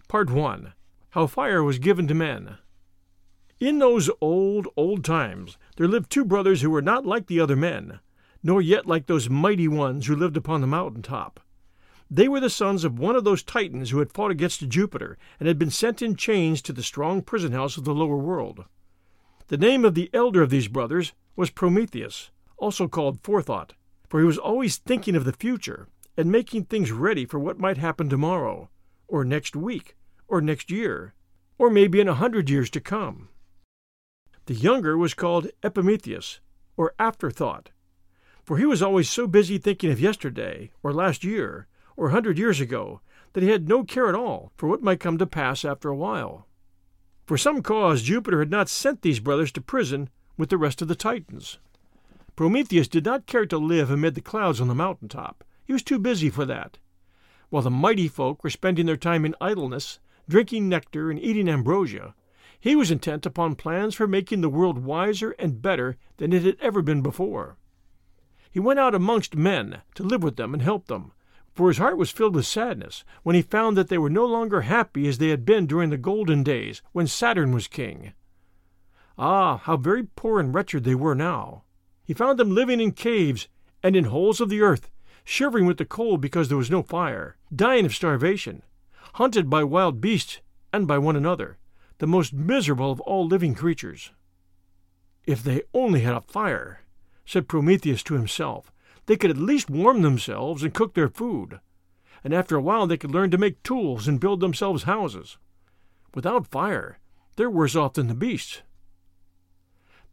Part 0.06 0.30
1 0.30 0.74
How 1.10 1.26
Fire 1.26 1.60
Was 1.60 1.80
Given 1.80 2.06
to 2.06 2.14
Men. 2.14 2.58
In 3.58 3.80
those 3.80 4.08
old, 4.20 4.68
old 4.76 5.04
times, 5.04 5.58
there 5.76 5.88
lived 5.88 6.08
two 6.08 6.24
brothers 6.24 6.62
who 6.62 6.70
were 6.70 6.80
not 6.80 7.04
like 7.04 7.26
the 7.26 7.40
other 7.40 7.56
men, 7.56 7.98
nor 8.44 8.62
yet 8.62 8.86
like 8.86 9.06
those 9.06 9.28
mighty 9.28 9.66
ones 9.66 10.06
who 10.06 10.14
lived 10.14 10.36
upon 10.36 10.60
the 10.60 10.68
mountain 10.68 11.02
top. 11.02 11.40
They 12.08 12.28
were 12.28 12.38
the 12.38 12.48
sons 12.48 12.84
of 12.84 13.00
one 13.00 13.16
of 13.16 13.24
those 13.24 13.42
Titans 13.42 13.90
who 13.90 13.98
had 13.98 14.12
fought 14.12 14.30
against 14.30 14.68
Jupiter 14.68 15.18
and 15.40 15.48
had 15.48 15.58
been 15.58 15.70
sent 15.70 16.00
in 16.00 16.14
chains 16.14 16.62
to 16.62 16.72
the 16.72 16.82
strong 16.82 17.22
prison 17.22 17.50
house 17.50 17.76
of 17.76 17.82
the 17.82 17.94
lower 17.94 18.18
world. 18.18 18.66
The 19.48 19.56
name 19.56 19.84
of 19.84 19.96
the 19.96 20.10
elder 20.14 20.42
of 20.42 20.50
these 20.50 20.68
brothers 20.68 21.12
was 21.34 21.50
Prometheus, 21.50 22.30
also 22.56 22.86
called 22.86 23.18
Forethought, 23.24 23.74
for 24.08 24.20
he 24.20 24.26
was 24.26 24.38
always 24.38 24.76
thinking 24.76 25.16
of 25.16 25.24
the 25.24 25.32
future 25.32 25.88
and 26.16 26.30
making 26.30 26.64
things 26.64 26.92
ready 26.92 27.26
for 27.26 27.38
what 27.38 27.58
might 27.58 27.76
happen 27.76 28.08
tomorrow, 28.08 28.68
or 29.08 29.24
next 29.24 29.56
week, 29.56 29.96
or 30.28 30.40
next 30.40 30.70
year, 30.70 31.14
or 31.58 31.70
maybe 31.70 32.00
in 32.00 32.08
a 32.08 32.14
hundred 32.14 32.48
years 32.48 32.70
to 32.70 32.80
come. 32.80 33.28
The 34.46 34.54
younger 34.54 34.96
was 34.96 35.14
called 35.14 35.50
Epimetheus, 35.62 36.40
or 36.76 36.94
Afterthought, 36.98 37.70
for 38.44 38.58
he 38.58 38.66
was 38.66 38.82
always 38.82 39.08
so 39.08 39.26
busy 39.26 39.58
thinking 39.58 39.90
of 39.90 40.00
yesterday, 40.00 40.70
or 40.82 40.92
last 40.92 41.24
year, 41.24 41.66
or 41.96 42.08
a 42.08 42.12
hundred 42.12 42.38
years 42.38 42.60
ago, 42.60 43.00
that 43.32 43.42
he 43.42 43.50
had 43.50 43.68
no 43.68 43.84
care 43.84 44.08
at 44.08 44.14
all 44.14 44.52
for 44.56 44.68
what 44.68 44.82
might 44.82 45.00
come 45.00 45.18
to 45.18 45.26
pass 45.26 45.64
after 45.64 45.88
a 45.88 45.96
while. 45.96 46.46
For 47.26 47.38
some 47.38 47.62
cause, 47.62 48.02
Jupiter 48.02 48.40
had 48.40 48.50
not 48.50 48.68
sent 48.68 49.02
these 49.02 49.20
brothers 49.20 49.50
to 49.52 49.60
prison 49.60 50.10
with 50.36 50.50
the 50.50 50.58
rest 50.58 50.82
of 50.82 50.88
the 50.88 50.94
Titans. 50.94 51.58
Prometheus 52.36 52.88
did 52.88 53.04
not 53.04 53.26
care 53.26 53.46
to 53.46 53.56
live 53.56 53.90
amid 53.90 54.14
the 54.14 54.20
clouds 54.20 54.60
on 54.60 54.68
the 54.68 54.74
mountain 54.74 55.08
top. 55.08 55.44
He 55.64 55.72
was 55.72 55.82
too 55.82 55.98
busy 55.98 56.30
for 56.30 56.44
that. 56.44 56.78
While 57.48 57.62
the 57.62 57.70
mighty 57.70 58.08
folk 58.08 58.44
were 58.44 58.50
spending 58.50 58.86
their 58.86 58.96
time 58.96 59.24
in 59.24 59.34
idleness, 59.40 59.98
drinking 60.28 60.68
nectar 60.68 61.10
and 61.10 61.18
eating 61.18 61.48
ambrosia, 61.48 62.14
he 62.60 62.74
was 62.74 62.90
intent 62.90 63.26
upon 63.26 63.56
plans 63.56 63.94
for 63.94 64.06
making 64.06 64.40
the 64.40 64.48
world 64.48 64.78
wiser 64.78 65.32
and 65.38 65.60
better 65.60 65.96
than 66.16 66.32
it 66.32 66.42
had 66.42 66.56
ever 66.60 66.82
been 66.82 67.02
before. 67.02 67.56
He 68.50 68.60
went 68.60 68.78
out 68.78 68.94
amongst 68.94 69.36
men 69.36 69.82
to 69.96 70.02
live 70.02 70.22
with 70.22 70.36
them 70.36 70.54
and 70.54 70.62
help 70.62 70.86
them, 70.86 71.12
for 71.52 71.68
his 71.68 71.78
heart 71.78 71.96
was 71.96 72.10
filled 72.10 72.34
with 72.34 72.46
sadness 72.46 73.04
when 73.22 73.36
he 73.36 73.42
found 73.42 73.76
that 73.76 73.88
they 73.88 73.98
were 73.98 74.10
no 74.10 74.26
longer 74.26 74.62
happy 74.62 75.06
as 75.06 75.18
they 75.18 75.28
had 75.28 75.44
been 75.44 75.66
during 75.66 75.90
the 75.90 75.96
golden 75.96 76.42
days 76.42 76.82
when 76.92 77.06
Saturn 77.06 77.52
was 77.52 77.68
king. 77.68 78.12
Ah, 79.16 79.58
how 79.58 79.76
very 79.76 80.04
poor 80.16 80.40
and 80.40 80.54
wretched 80.54 80.84
they 80.84 80.94
were 80.94 81.14
now! 81.14 81.64
He 82.02 82.14
found 82.14 82.38
them 82.38 82.54
living 82.54 82.80
in 82.80 82.92
caves 82.92 83.48
and 83.82 83.94
in 83.94 84.04
holes 84.04 84.40
of 84.40 84.48
the 84.48 84.60
earth, 84.60 84.90
shivering 85.24 85.66
with 85.66 85.78
the 85.78 85.84
cold 85.84 86.20
because 86.20 86.48
there 86.48 86.58
was 86.58 86.70
no 86.70 86.82
fire, 86.82 87.36
dying 87.54 87.86
of 87.86 87.94
starvation, 87.94 88.62
hunted 89.14 89.48
by 89.48 89.64
wild 89.64 90.00
beasts 90.00 90.40
and 90.72 90.86
by 90.86 90.98
one 90.98 91.16
another, 91.16 91.56
the 91.98 92.06
most 92.06 92.32
miserable 92.32 92.90
of 92.90 93.00
all 93.02 93.26
living 93.26 93.54
creatures. 93.54 94.10
If 95.26 95.42
they 95.42 95.62
only 95.72 96.00
had 96.00 96.14
a 96.14 96.20
fire, 96.20 96.80
said 97.24 97.48
Prometheus 97.48 98.02
to 98.04 98.14
himself, 98.14 98.70
they 99.06 99.16
could 99.16 99.30
at 99.30 99.38
least 99.38 99.70
warm 99.70 100.02
themselves 100.02 100.62
and 100.62 100.74
cook 100.74 100.94
their 100.94 101.08
food, 101.08 101.60
and 102.22 102.34
after 102.34 102.56
a 102.56 102.62
while 102.62 102.86
they 102.86 102.96
could 102.96 103.10
learn 103.10 103.30
to 103.30 103.38
make 103.38 103.62
tools 103.62 104.06
and 104.06 104.20
build 104.20 104.40
themselves 104.40 104.84
houses. 104.84 105.38
Without 106.14 106.46
fire, 106.46 106.98
they're 107.36 107.50
worse 107.50 107.74
off 107.74 107.94
than 107.94 108.08
the 108.08 108.14
beasts. 108.14 108.62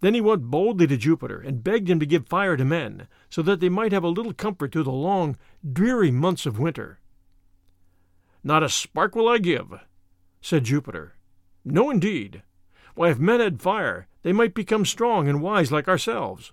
Then 0.01 0.15
he 0.15 0.21
went 0.21 0.49
boldly 0.49 0.87
to 0.87 0.97
Jupiter 0.97 1.39
and 1.39 1.63
begged 1.63 1.89
him 1.89 1.99
to 1.99 2.05
give 2.07 2.27
fire 2.27 2.57
to 2.57 2.65
men, 2.65 3.07
so 3.29 3.41
that 3.43 3.59
they 3.59 3.69
might 3.69 3.91
have 3.91 4.03
a 4.03 4.09
little 4.09 4.33
comfort 4.33 4.71
through 4.71 4.83
the 4.83 4.91
long, 4.91 5.37
dreary 5.71 6.11
months 6.11 6.47
of 6.47 6.59
winter. 6.59 6.99
Not 8.43 8.63
a 8.63 8.69
spark 8.69 9.15
will 9.15 9.29
I 9.29 9.37
give, 9.37 9.73
said 10.41 10.63
Jupiter. 10.63 11.13
No, 11.63 11.91
indeed. 11.91 12.41
Why, 12.95 13.11
if 13.11 13.19
men 13.19 13.39
had 13.39 13.61
fire, 13.61 14.07
they 14.23 14.33
might 14.33 14.55
become 14.55 14.85
strong 14.85 15.27
and 15.27 15.41
wise 15.41 15.71
like 15.71 15.87
ourselves, 15.87 16.51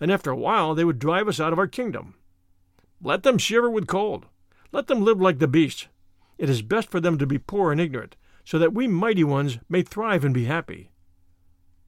and 0.00 0.12
after 0.12 0.30
a 0.30 0.36
while 0.36 0.74
they 0.74 0.84
would 0.84 1.00
drive 1.00 1.26
us 1.26 1.40
out 1.40 1.52
of 1.52 1.58
our 1.58 1.66
kingdom. 1.66 2.14
Let 3.02 3.24
them 3.24 3.38
shiver 3.38 3.68
with 3.68 3.88
cold. 3.88 4.26
Let 4.70 4.86
them 4.86 5.04
live 5.04 5.20
like 5.20 5.40
the 5.40 5.48
beasts. 5.48 5.88
It 6.38 6.48
is 6.48 6.62
best 6.62 6.90
for 6.90 7.00
them 7.00 7.18
to 7.18 7.26
be 7.26 7.38
poor 7.38 7.72
and 7.72 7.80
ignorant, 7.80 8.14
so 8.44 8.58
that 8.60 8.72
we 8.72 8.86
mighty 8.86 9.24
ones 9.24 9.58
may 9.68 9.82
thrive 9.82 10.24
and 10.24 10.32
be 10.32 10.44
happy. 10.44 10.90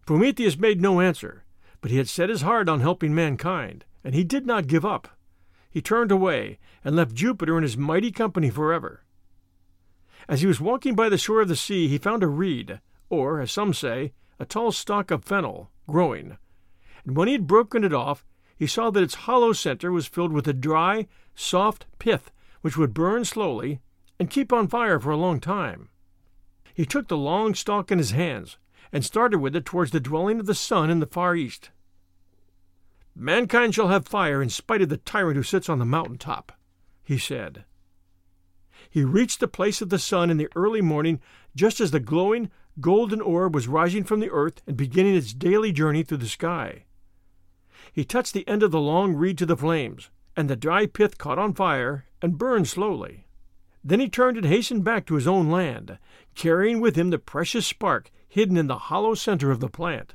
Prometheus 0.07 0.57
made 0.57 0.81
no 0.81 1.01
answer, 1.01 1.45
but 1.81 1.91
he 1.91 1.97
had 1.97 2.09
set 2.09 2.29
his 2.31 2.43
heart 2.43 2.69
on 2.69 2.79
helping 2.79 3.13
mankind, 3.13 3.85
and 4.05 4.15
he 4.15 4.23
did 4.23 4.47
not 4.47 4.69
give 4.69 4.85
up. 4.85 5.09
He 5.69 5.83
turned 5.83 6.13
away 6.13 6.61
and 6.85 6.95
left 6.95 7.13
Jupiter 7.13 7.57
and 7.57 7.65
his 7.65 7.77
mighty 7.77 8.13
company 8.13 8.49
forever. 8.49 9.03
As 10.29 10.43
he 10.43 10.47
was 10.47 10.61
walking 10.61 10.95
by 10.95 11.09
the 11.09 11.19
shore 11.19 11.41
of 11.41 11.49
the 11.49 11.57
sea, 11.57 11.89
he 11.89 11.99
found 11.99 12.23
a 12.23 12.29
reed, 12.29 12.81
or, 13.11 13.41
as 13.41 13.51
some 13.51 13.75
say, 13.75 14.13
a 14.39 14.45
tall 14.45 14.71
stalk 14.71 15.11
of 15.11 15.25
fennel, 15.25 15.71
growing. 15.89 16.39
And 17.05 17.17
when 17.17 17.27
he 17.27 17.33
had 17.33 17.49
broken 17.49 17.83
it 17.83 17.93
off, 17.93 18.25
he 18.57 18.69
saw 18.69 18.91
that 18.91 19.03
its 19.03 19.27
hollow 19.27 19.53
center 19.53 19.91
was 19.91 20.07
filled 20.07 20.33
with 20.33 20.47
a 20.47 20.53
dry, 20.53 21.09
soft 21.35 21.87
pith 21.99 22.31
which 22.61 22.77
would 22.77 22.95
burn 22.95 23.25
slowly 23.25 23.81
and 24.21 24.31
keep 24.31 24.53
on 24.53 24.69
fire 24.69 25.01
for 25.01 25.11
a 25.11 25.17
long 25.17 25.41
time. 25.41 25.89
He 26.73 26.87
took 26.87 27.09
the 27.09 27.17
long 27.17 27.55
stalk 27.55 27.91
in 27.91 27.99
his 27.99 28.13
hands 28.13 28.57
and 28.93 29.05
started 29.05 29.39
with 29.39 29.57
it 29.57 29.65
towards 29.65 29.91
the 29.91 30.01
dwelling 30.01 30.41
of 30.41 30.47
the 30.47 30.55
sun 30.55 30.91
in 30.91 31.01
the 31.01 31.07
far 31.07 31.35
east. 31.37 31.71
Mankind 33.15 33.75
shall 33.75 33.89
have 33.89 34.07
fire 34.07 34.43
in 34.43 34.51
spite 34.51 34.83
of 34.83 34.89
the 34.89 34.99
tyrant 34.99 35.37
who 35.37 35.43
sits 35.43 35.69
on 35.69 35.79
the 35.79 35.85
mountain 35.85 36.19
top, 36.19 36.53
he 37.03 37.17
said. 37.17 37.65
He 38.91 39.05
reached 39.05 39.41
the 39.41 39.49
place 39.49 39.81
of 39.81 39.89
the 39.89 39.99
sun 39.99 40.31
in 40.31 40.37
the 40.37 40.49
early 40.55 40.83
morning 40.83 41.21
just 41.55 41.81
as 41.81 41.91
the 41.91 42.01
glowing, 42.01 42.51
golden 42.81 43.21
orb 43.21 43.55
was 43.55 43.69
rising 43.69 44.05
from 44.05 44.21
the 44.21 44.31
earth 44.31 44.61
and 44.67 44.77
beginning 44.77 45.15
its 45.15 45.33
daily 45.33 45.73
journey 45.73 46.03
through 46.03 46.19
the 46.19 46.29
sky. 46.29 46.85
He 47.93 48.05
touched 48.05 48.35
the 48.35 48.47
end 48.47 48.63
of 48.63 48.71
the 48.71 48.81
long 48.81 49.15
reed 49.15 49.39
to 49.39 49.47
the 49.47 49.57
flames, 49.57 50.11
and 50.37 50.51
the 50.51 50.57
dry 50.57 50.87
pith 50.87 51.17
caught 51.17 51.39
on 51.39 51.55
fire 51.55 52.05
and 52.21 52.37
burned 52.37 52.69
slowly. 52.69 53.27
Then 53.83 54.01
he 54.01 54.09
turned 54.09 54.37
and 54.37 54.47
hastened 54.47 54.85
back 54.85 55.07
to 55.07 55.15
his 55.15 55.27
own 55.27 55.49
land, 55.49 55.99
carrying 56.35 56.81
with 56.81 56.97
him 56.97 57.11
the 57.11 57.19
precious 57.19 57.67
spark 57.67 58.11
hidden 58.37 58.59
in 58.59 58.67
the 58.67 58.91
hollow 58.93 59.15
center 59.15 59.51
of 59.51 59.61
the 59.61 59.69
plant. 59.71 60.13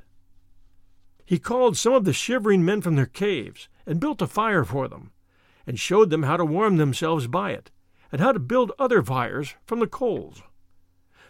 He 1.25 1.39
called 1.39 1.75
some 1.75 1.93
of 1.93 2.05
the 2.05 2.13
shivering 2.13 2.63
men 2.63 2.79
from 2.79 2.95
their 2.95 3.07
caves 3.07 3.67
and 3.87 3.99
built 3.99 4.21
a 4.21 4.27
fire 4.27 4.63
for 4.63 4.87
them, 4.87 5.09
and 5.65 5.79
showed 5.79 6.11
them 6.11 6.21
how 6.21 6.37
to 6.37 6.45
warm 6.45 6.77
themselves 6.77 7.25
by 7.25 7.49
it, 7.49 7.71
and 8.11 8.21
how 8.21 8.31
to 8.31 8.37
build 8.37 8.73
other 8.77 9.01
fires 9.01 9.55
from 9.65 9.79
the 9.79 9.87
coals. 9.87 10.43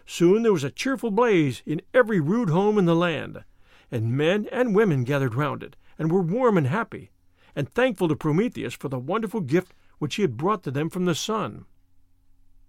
Soon 0.05 0.43
there 0.43 0.51
was 0.51 0.65
a 0.65 0.69
cheerful 0.69 1.12
blaze 1.12 1.63
in 1.65 1.81
every 1.93 2.19
rude 2.19 2.50
home 2.50 2.77
in 2.77 2.83
the 2.83 2.93
land, 2.93 3.45
and 3.89 4.17
men 4.17 4.50
and 4.51 4.75
women 4.75 5.05
gathered 5.05 5.33
round 5.33 5.63
it, 5.63 5.77
and 5.98 6.12
were 6.12 6.21
warm 6.21 6.57
and 6.57 6.67
happy, 6.67 7.10
and 7.55 7.69
thankful 7.69 8.10
to 8.10 8.17
Prometheus 8.17 8.74
for 8.74 8.89
the 8.89 9.00
wonderful 9.00 9.39
gift 9.39 9.74
which 10.00 10.15
he 10.15 10.24
had 10.24 10.36
brought 10.36 10.62
to 10.63 10.71
them 10.71 10.89
from 10.89 11.05
the 11.05 11.15
sun. 11.15 11.63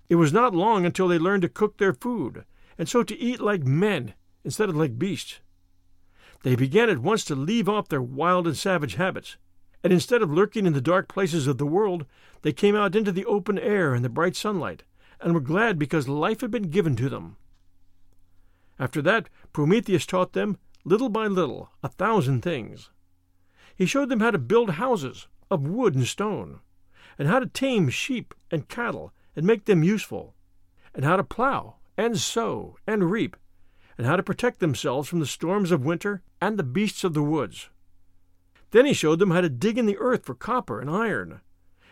It 0.09 0.15
was 0.15 0.33
not 0.33 0.55
long 0.55 0.87
until 0.87 1.09
they 1.09 1.19
learned 1.19 1.43
to 1.43 1.49
cook 1.49 1.79
their 1.79 1.93
food, 1.93 2.45
and 2.83 2.89
so 2.89 3.05
to 3.05 3.17
eat 3.17 3.41
like 3.41 3.63
men 3.63 4.13
instead 4.43 4.69
of 4.69 4.75
like 4.75 4.99
beasts. 4.99 5.39
They 6.43 6.57
began 6.57 6.91
at 6.91 6.99
once 6.99 7.25
to 7.27 7.37
leave 7.37 7.69
off 7.69 7.89
their 7.89 8.03
wild 8.03 8.45
and 8.45 8.57
savage 8.57 8.97
habits, 8.97 9.37
and 9.85 9.93
instead 9.93 10.21
of 10.21 10.33
lurking 10.33 10.67
in 10.67 10.73
the 10.73 10.81
dark 10.81 11.07
places 11.07 11.47
of 11.47 11.59
the 11.59 11.65
world, 11.65 12.07
they 12.41 12.53
came 12.53 12.75
out 12.75 12.97
into 12.97 13.13
the 13.13 13.25
open 13.25 13.57
air 13.57 13.95
and 13.95 14.05
the 14.05 14.09
bright 14.09 14.35
sunlight, 14.35 14.83
and 15.21 15.33
were 15.33 15.39
glad 15.39 15.79
because 15.79 16.09
life 16.09 16.41
had 16.41 16.51
been 16.51 16.71
given 16.71 16.97
to 16.97 17.09
them. 17.09 17.37
After 18.81 19.01
that, 19.03 19.29
Prometheus 19.53 20.05
taught 20.05 20.33
them, 20.33 20.59
little 20.85 21.09
by 21.09 21.29
little, 21.29 21.71
a 21.85 21.89
thousand 21.89 22.41
things. 22.41 22.91
He 23.77 23.87
showed 23.87 24.09
them 24.09 24.19
how 24.19 24.33
to 24.33 24.39
build 24.39 24.71
houses 24.71 25.29
of 25.53 25.69
wood 25.69 25.95
and 25.95 26.09
stone, 26.09 26.59
and 27.17 27.29
how 27.29 27.39
to 27.39 27.47
tame 27.47 27.91
sheep 27.91 28.35
and 28.51 28.69
cattle 28.69 29.13
and 29.37 29.47
make 29.47 29.67
them 29.67 29.85
useful, 29.85 30.35
and 30.97 31.05
how 31.05 31.15
to 31.15 31.23
plow 31.23 31.77
and 31.97 32.19
sow 32.19 32.77
and 32.87 33.11
reap, 33.11 33.37
and 33.97 34.07
how 34.07 34.17
to 34.17 34.23
protect 34.23 34.61
themselves 34.61 35.09
from 35.09 35.21
the 35.21 35.27
storms 35.27 35.71
of 35.71 35.85
winter 35.85 36.23
and 36.41 36.59
the 36.59 36.63
beasts 36.63 37.05
of 37.05 37.15
the 37.15 37.23
woods. 37.23 37.69
Then 38.71 38.87
he 38.87 38.95
showed 38.95 39.19
them 39.19 39.31
how 39.31 39.43
to 39.43 39.49
dig 39.49 39.77
in 39.77 39.87
the 39.87 39.99
earth 39.99 40.25
for 40.25 40.35
copper 40.35 40.81
and 40.81 40.91
iron, 40.91 41.41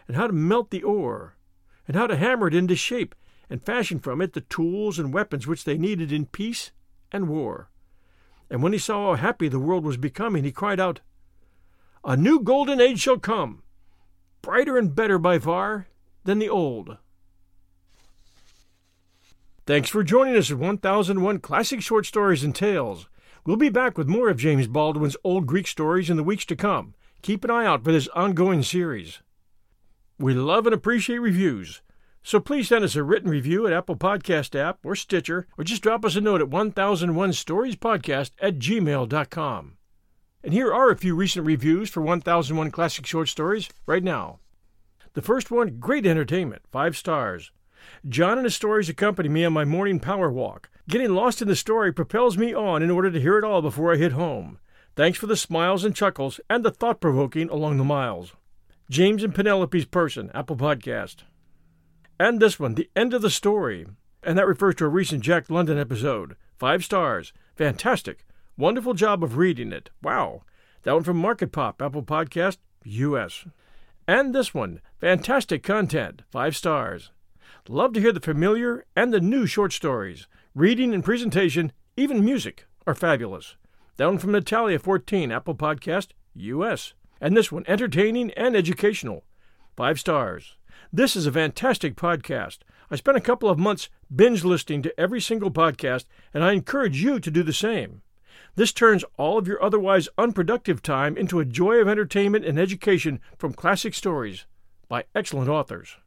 and 0.09 0.17
how 0.17 0.27
to 0.27 0.33
melt 0.33 0.71
the 0.71 0.83
ore, 0.83 1.37
and 1.87 1.97
how 1.97 2.07
to 2.07 2.17
hammer 2.17 2.49
it 2.49 2.55
into 2.55 2.75
shape 2.75 3.15
and 3.51 3.63
fashion 3.63 3.99
from 3.99 4.23
it 4.23 4.33
the 4.33 4.41
tools 4.43 4.99
and 4.99 5.13
weapons 5.13 5.47
which 5.47 5.65
they 5.65 5.77
needed 5.77 6.13
in 6.13 6.25
peace 6.25 6.71
and 7.13 7.29
war. 7.29 7.69
And 8.49 8.63
when 8.63 8.73
he 8.73 8.79
saw 8.79 9.15
how 9.15 9.23
happy 9.23 9.49
the 9.49 9.59
world 9.59 9.85
was 9.85 9.97
becoming, 9.97 10.45
he 10.45 10.53
cried 10.53 10.81
out, 10.81 11.01
A 12.05 12.17
new 12.17 12.41
golden 12.41 12.81
age 12.81 13.01
shall 13.01 13.19
come, 13.19 13.63
brighter 14.41 14.79
and 14.79 14.95
better 14.95 15.19
by 15.19 15.39
far 15.39 15.89
than 16.25 16.39
the 16.39 16.49
old. 16.49 16.97
Thanks 19.71 19.89
for 19.89 20.03
joining 20.03 20.37
us 20.37 20.51
at 20.51 20.59
1001 20.59 21.39
Classic 21.39 21.81
Short 21.81 22.05
Stories 22.05 22.43
and 22.43 22.53
Tales. 22.53 23.09
We'll 23.47 23.57
be 23.57 23.69
back 23.69 23.97
with 23.97 24.09
more 24.09 24.29
of 24.29 24.37
James 24.37 24.67
Baldwin's 24.67 25.17
old 25.23 25.47
Greek 25.47 25.69
stories 25.69 26.11
in 26.11 26.17
the 26.17 26.25
weeks 26.25 26.45
to 26.47 26.57
come. 26.57 26.95
Keep 27.23 27.45
an 27.45 27.53
eye 27.53 27.67
out 27.67 27.85
for 27.85 27.93
this 27.93 28.09
ongoing 28.09 28.65
series. 28.65 29.23
We 30.19 30.35
love 30.35 30.67
and 30.67 30.75
appreciate 30.75 31.19
reviews. 31.19 31.83
So 32.25 32.41
please 32.41 32.67
send 32.67 32.85
us 32.85 32.97
a 32.97 33.05
written 33.05 33.31
review 33.31 33.65
at 33.65 33.73
Apple 33.73 33.95
Podcast 33.95 34.59
app 34.59 34.81
or 34.83 34.97
Stitcher, 34.97 35.47
or 35.57 35.63
just 35.63 35.83
drop 35.83 36.05
us 36.05 36.17
a 36.17 36.21
note 36.21 36.41
at 36.41 36.51
1001storiespodcast 36.51 38.33
at 38.41 38.59
gmail.com. 38.59 39.77
And 40.43 40.53
here 40.53 40.75
are 40.75 40.91
a 40.91 40.99
few 40.99 41.15
recent 41.15 41.47
reviews 41.47 41.89
for 41.89 42.01
1001 42.01 42.73
Classic 42.73 43.07
Short 43.07 43.29
Stories 43.29 43.69
right 43.87 44.03
now. 44.03 44.41
The 45.13 45.23
first 45.23 45.53
one, 45.53 45.79
great 45.79 46.07
entertainment, 46.07 46.63
five 46.73 46.97
stars. 46.97 47.53
John 48.09 48.39
and 48.39 48.45
his 48.45 48.55
stories 48.55 48.89
accompany 48.89 49.29
me 49.29 49.45
on 49.45 49.53
my 49.53 49.65
morning 49.65 50.01
power 50.01 50.31
walk. 50.31 50.71
Getting 50.89 51.15
lost 51.15 51.41
in 51.41 51.49
the 51.49 51.57
story 51.57 51.93
propels 51.93 52.37
me 52.37 52.55
on 52.55 52.83
in 52.83 52.91
order 52.91 53.11
to 53.11 53.21
hear 53.21 53.39
it 53.39 53.45
all 53.45 53.63
before 53.63 53.93
I 53.93 53.97
hit 53.97 54.13
home. 54.13 54.59
Thanks 54.97 55.19
for 55.19 55.27
the 55.27 55.37
smiles 55.37 55.85
and 55.85 55.95
chuckles 55.95 56.41
and 56.51 56.65
the 56.65 56.71
thought 56.71 57.01
provoking 57.01 57.49
along 57.49 57.79
the 57.79 57.85
miles. 57.85 58.35
James 58.91 59.23
and 59.23 59.35
Penelope's 59.35 59.85
Person, 59.85 60.31
Apple 60.35 60.57
Podcast. 60.57 61.19
And 62.19 62.41
this 62.41 62.59
one, 62.59 62.75
The 62.75 62.91
End 62.97 63.15
of 63.15 63.23
the 63.23 63.31
Story. 63.31 63.87
And 64.23 64.37
that 64.37 64.47
refers 64.47 64.75
to 64.77 64.85
a 64.85 64.89
recent 64.89 65.23
Jack 65.23 65.49
London 65.49 65.79
episode. 65.79 66.37
Five 66.59 66.85
stars. 66.85 67.33
Fantastic. 67.57 68.27
Wonderful 68.59 68.95
job 68.95 69.25
of 69.25 69.37
reading 69.37 69.73
it. 69.73 69.91
Wow. 70.03 70.43
That 70.83 70.95
one 70.95 71.05
from 71.05 71.17
Market 71.17 71.53
Pop, 71.53 71.81
Apple 71.81 72.03
Podcast, 72.03 72.59
US. 72.85 73.47
And 74.07 74.35
this 74.35 74.53
one, 74.53 74.81
fantastic 75.01 75.63
content. 75.63 76.23
Five 76.31 76.57
stars. 76.57 77.11
Love 77.73 77.93
to 77.93 78.01
hear 78.01 78.11
the 78.11 78.19
familiar 78.19 78.85
and 78.97 79.13
the 79.13 79.21
new 79.21 79.47
short 79.47 79.73
stories. 79.73 80.27
Reading 80.57 80.93
and 80.93 81.05
presentation, 81.05 81.71
even 81.97 82.25
music, 82.25 82.67
are 82.85 82.97
fabulous. 82.97 83.55
That 83.97 84.07
one 84.07 84.19
from 84.19 84.33
Natalia 84.33 84.81
14, 84.81 85.31
Apple 85.31 85.55
Podcast, 85.55 86.09
US. 86.35 86.95
And 87.21 87.37
this 87.37 87.53
one, 87.53 87.63
entertaining 87.69 88.33
and 88.33 88.57
educational. 88.57 89.23
Five 89.77 90.01
stars. 90.01 90.57
This 90.93 91.15
is 91.15 91.27
a 91.27 91.33
fantastic 91.33 91.95
podcast. 91.95 92.59
I 92.91 92.97
spent 92.97 93.17
a 93.17 93.21
couple 93.21 93.49
of 93.49 93.57
months 93.57 93.89
binge 94.13 94.43
listening 94.43 94.83
to 94.83 95.01
every 95.01 95.21
single 95.21 95.53
podcast, 95.53 96.07
and 96.35 96.43
I 96.43 96.55
encourage 96.55 97.01
you 97.01 97.21
to 97.21 97.31
do 97.31 97.45
the 97.45 97.53
same. 97.53 98.03
This 98.57 98.73
turns 98.73 99.05
all 99.17 99.39
of 99.39 99.47
your 99.47 99.63
otherwise 99.63 100.09
unproductive 100.19 100.83
time 100.83 101.17
into 101.17 101.39
a 101.39 101.45
joy 101.45 101.77
of 101.77 101.87
entertainment 101.87 102.45
and 102.45 102.59
education 102.59 103.21
from 103.39 103.53
classic 103.53 103.95
stories 103.95 104.45
by 104.89 105.05
excellent 105.15 105.49
authors. 105.49 105.99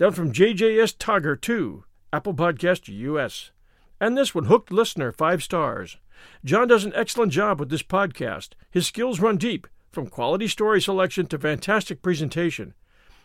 Down 0.00 0.12
from 0.12 0.32
JJS 0.32 0.96
Togger 0.96 1.38
2, 1.38 1.84
Apple 2.10 2.32
Podcast 2.32 2.88
US. 2.88 3.50
And 4.00 4.16
this 4.16 4.34
one, 4.34 4.46
Hooked 4.46 4.72
Listener, 4.72 5.12
5 5.12 5.42
stars. 5.42 5.98
John 6.42 6.68
does 6.68 6.86
an 6.86 6.94
excellent 6.96 7.32
job 7.32 7.60
with 7.60 7.68
this 7.68 7.82
podcast. 7.82 8.54
His 8.70 8.86
skills 8.86 9.20
run 9.20 9.36
deep, 9.36 9.66
from 9.92 10.06
quality 10.06 10.48
story 10.48 10.80
selection 10.80 11.26
to 11.26 11.38
fantastic 11.38 12.00
presentation. 12.00 12.72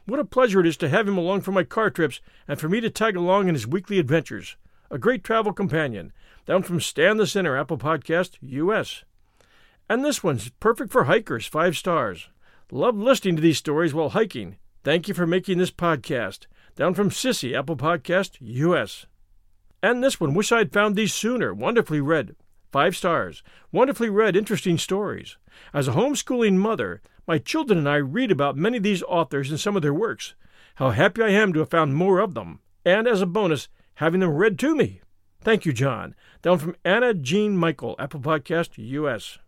What 0.06 0.20
a 0.20 0.26
pleasure 0.26 0.60
it 0.60 0.68
is 0.68 0.76
to 0.76 0.90
have 0.90 1.08
him 1.08 1.18
along 1.18 1.44
for 1.44 1.54
my 1.54 1.64
car 1.64 1.90
trips 1.90 2.20
and 2.46 2.60
for 2.60 2.68
me 2.68 2.82
to 2.82 2.90
tag 2.90 3.16
along 3.16 3.48
in 3.48 3.56
his 3.56 3.66
weekly 3.66 3.98
adventures. 3.98 4.58
A 4.92 4.98
great 4.98 5.24
travel 5.24 5.54
companion. 5.54 6.12
Down 6.46 6.62
from 6.62 6.82
Stan 6.82 7.16
the 7.16 7.26
Sinner, 7.26 7.58
Apple 7.58 7.78
Podcast, 7.78 8.32
US. 8.42 9.06
And 9.90 10.04
this 10.04 10.22
one's 10.22 10.50
perfect 10.60 10.92
for 10.92 11.06
hikers, 11.06 11.48
five 11.48 11.78
stars. 11.78 12.28
Love 12.70 12.98
listening 12.98 13.38
to 13.38 13.42
these 13.42 13.60
stories 13.60 13.94
while 13.94 14.10
hiking. 14.10 14.58
Thank 14.84 15.08
you 15.08 15.14
for 15.14 15.26
making 15.26 15.58
this 15.58 15.72
podcast. 15.72 16.48
Down 16.76 16.94
from 16.94 17.10
Sissy, 17.10 17.58
Apple 17.58 17.78
Podcast, 17.78 18.38
US. 18.42 19.06
And 19.82 20.04
this 20.04 20.20
one, 20.20 20.34
wish 20.34 20.52
I'd 20.52 20.74
found 20.74 20.96
these 20.96 21.14
sooner. 21.14 21.54
Wonderfully 21.54 22.02
read. 22.02 22.36
Five 22.70 22.98
stars. 22.98 23.44
Wonderfully 23.72 24.10
read, 24.10 24.36
interesting 24.36 24.78
stories. 24.78 25.38
As 25.74 25.88
a 25.88 25.94
homeschooling 25.94 26.56
mother, 26.56 27.02
my 27.26 27.38
children 27.38 27.80
and 27.80 27.88
I 27.88 27.96
read 27.96 28.30
about 28.30 28.58
many 28.58 28.76
of 28.76 28.84
these 28.84 29.04
authors 29.04 29.50
and 29.50 29.58
some 29.58 29.78
of 29.78 29.84
their 29.84 29.94
works. 29.94 30.36
How 30.76 30.90
happy 30.90 31.22
I 31.22 31.30
am 31.30 31.54
to 31.54 31.60
have 31.60 31.70
found 31.70 31.96
more 31.96 32.20
of 32.20 32.34
them, 32.34 32.60
and 32.84 33.08
as 33.08 33.22
a 33.22 33.26
bonus, 33.26 33.70
having 33.96 34.20
them 34.20 34.32
read 34.32 34.60
to 34.60 34.76
me. 34.76 35.00
Thank 35.40 35.66
you, 35.66 35.72
John. 35.72 36.14
Down 36.42 36.58
from 36.58 36.76
Anna 36.84 37.14
Jean 37.14 37.56
Michael, 37.56 37.96
Apple 37.98 38.20
Podcast, 38.20 38.72
US. 38.76 39.40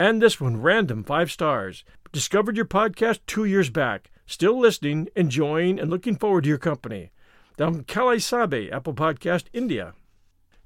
And 0.00 0.22
this 0.22 0.40
one, 0.40 0.62
random, 0.62 1.04
five 1.04 1.30
stars. 1.30 1.84
Discovered 2.12 2.56
your 2.56 2.64
podcast 2.64 3.20
two 3.26 3.44
years 3.44 3.68
back. 3.68 4.10
Still 4.26 4.58
listening, 4.58 5.08
enjoying, 5.14 5.78
and 5.78 5.88
looking 5.88 6.16
forward 6.16 6.42
to 6.42 6.48
your 6.48 6.58
company. 6.58 7.10
From 7.56 7.84
Kalai 7.84 8.20
Sabe, 8.20 8.72
Apple 8.72 8.92
Podcast, 8.92 9.44
India. 9.52 9.94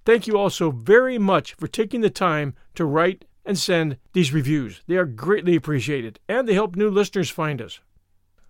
Thank 0.06 0.26
you 0.26 0.38
all 0.38 0.50
so 0.50 0.70
very 0.70 1.18
much 1.18 1.54
for 1.54 1.68
taking 1.68 2.00
the 2.00 2.10
time 2.10 2.54
to 2.74 2.86
write 2.86 3.26
and 3.44 3.58
send 3.58 3.98
these 4.12 4.32
reviews. 4.32 4.80
They 4.86 4.96
are 4.96 5.04
greatly 5.04 5.56
appreciated, 5.56 6.18
and 6.26 6.48
they 6.48 6.54
help 6.54 6.74
new 6.74 6.88
listeners 6.88 7.28
find 7.30 7.60
us. 7.60 7.80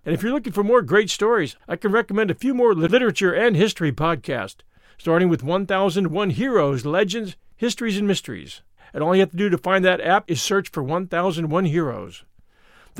And 0.05 0.14
if 0.14 0.23
you're 0.23 0.33
looking 0.33 0.53
for 0.53 0.64
more 0.64 0.81
great 0.81 1.11
stories, 1.11 1.57
I 1.68 1.77
can 1.77 1.92
recommend 1.92 2.31
a 2.31 2.35
few 2.35 2.55
more 2.55 2.75
literature 2.75 3.33
and 3.35 3.57
history 3.57 3.92
podcasts, 3.92 4.62
starting 4.96 5.29
with 5.29 5.42
1001 5.42 6.31
Heroes, 6.31 6.87
Legends, 6.87 7.37
Histories, 7.57 7.99
and 7.99 8.07
Mysteries. 8.07 8.62
And 8.94 9.03
all 9.03 9.14
you 9.14 9.20
have 9.20 9.33
to 9.33 9.37
do 9.37 9.51
to 9.51 9.59
find 9.59 9.85
that 9.85 10.01
app 10.01 10.31
is 10.31 10.40
search 10.40 10.70
for 10.70 10.83
1001 10.83 11.64
Heroes. 11.66 12.25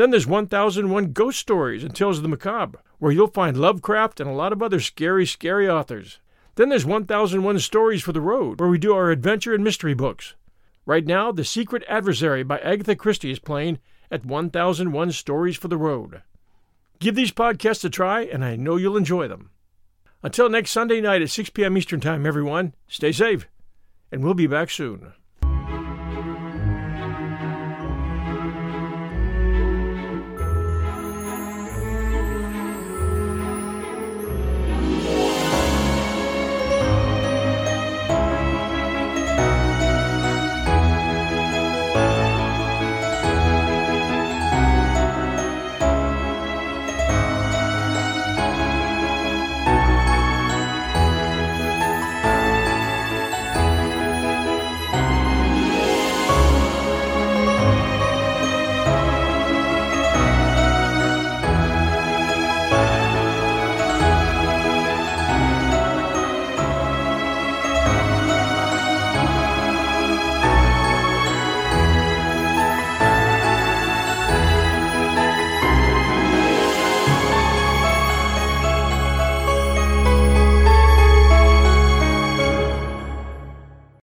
Then 0.01 0.13
there's 0.13 0.27
1001 0.27 1.13
Ghost 1.13 1.39
Stories 1.39 1.85
and 1.85 1.95
Tales 1.95 2.17
of 2.17 2.23
the 2.23 2.29
Macabre, 2.31 2.81
where 3.01 3.13
you'll 3.13 3.27
find 3.27 3.55
Lovecraft 3.55 4.19
and 4.19 4.31
a 4.31 4.33
lot 4.33 4.51
of 4.51 4.63
other 4.63 4.81
scary, 4.81 5.27
scary 5.27 5.69
authors. 5.69 6.21
Then 6.55 6.71
there's 6.71 6.87
1001 6.87 7.59
Stories 7.59 8.03
for 8.03 8.13
the 8.13 8.21
Road, 8.23 8.59
where 8.59 8.71
we 8.71 8.79
do 8.79 8.95
our 8.95 9.11
adventure 9.11 9.53
and 9.53 9.63
mystery 9.63 9.93
books. 9.93 10.37
Right 10.87 11.05
now, 11.05 11.33
The 11.33 11.45
Secret 11.45 11.85
Adversary 11.87 12.43
by 12.43 12.61
Agatha 12.61 12.97
Christie 12.97 13.31
is 13.31 13.39
playing 13.39 13.79
at 14.11 14.25
1001 14.25 15.13
Stories 15.13 15.59
for 15.59 15.69
the 15.69 15.77
Road. 15.77 16.23
Give 16.99 17.15
these 17.15 17.31
podcasts 17.31 17.85
a 17.85 17.91
try, 17.91 18.23
and 18.23 18.43
I 18.43 18.57
know 18.57 18.77
you'll 18.77 18.97
enjoy 18.97 19.29
them. 19.29 19.51
Until 20.23 20.49
next 20.49 20.71
Sunday 20.71 21.03
night 21.03 21.21
at 21.21 21.29
6 21.29 21.51
p.m. 21.51 21.77
Eastern 21.77 22.01
Time, 22.01 22.25
everyone, 22.25 22.73
stay 22.89 23.13
safe, 23.13 23.47
and 24.11 24.25
we'll 24.25 24.33
be 24.33 24.47
back 24.47 24.71
soon. 24.71 25.13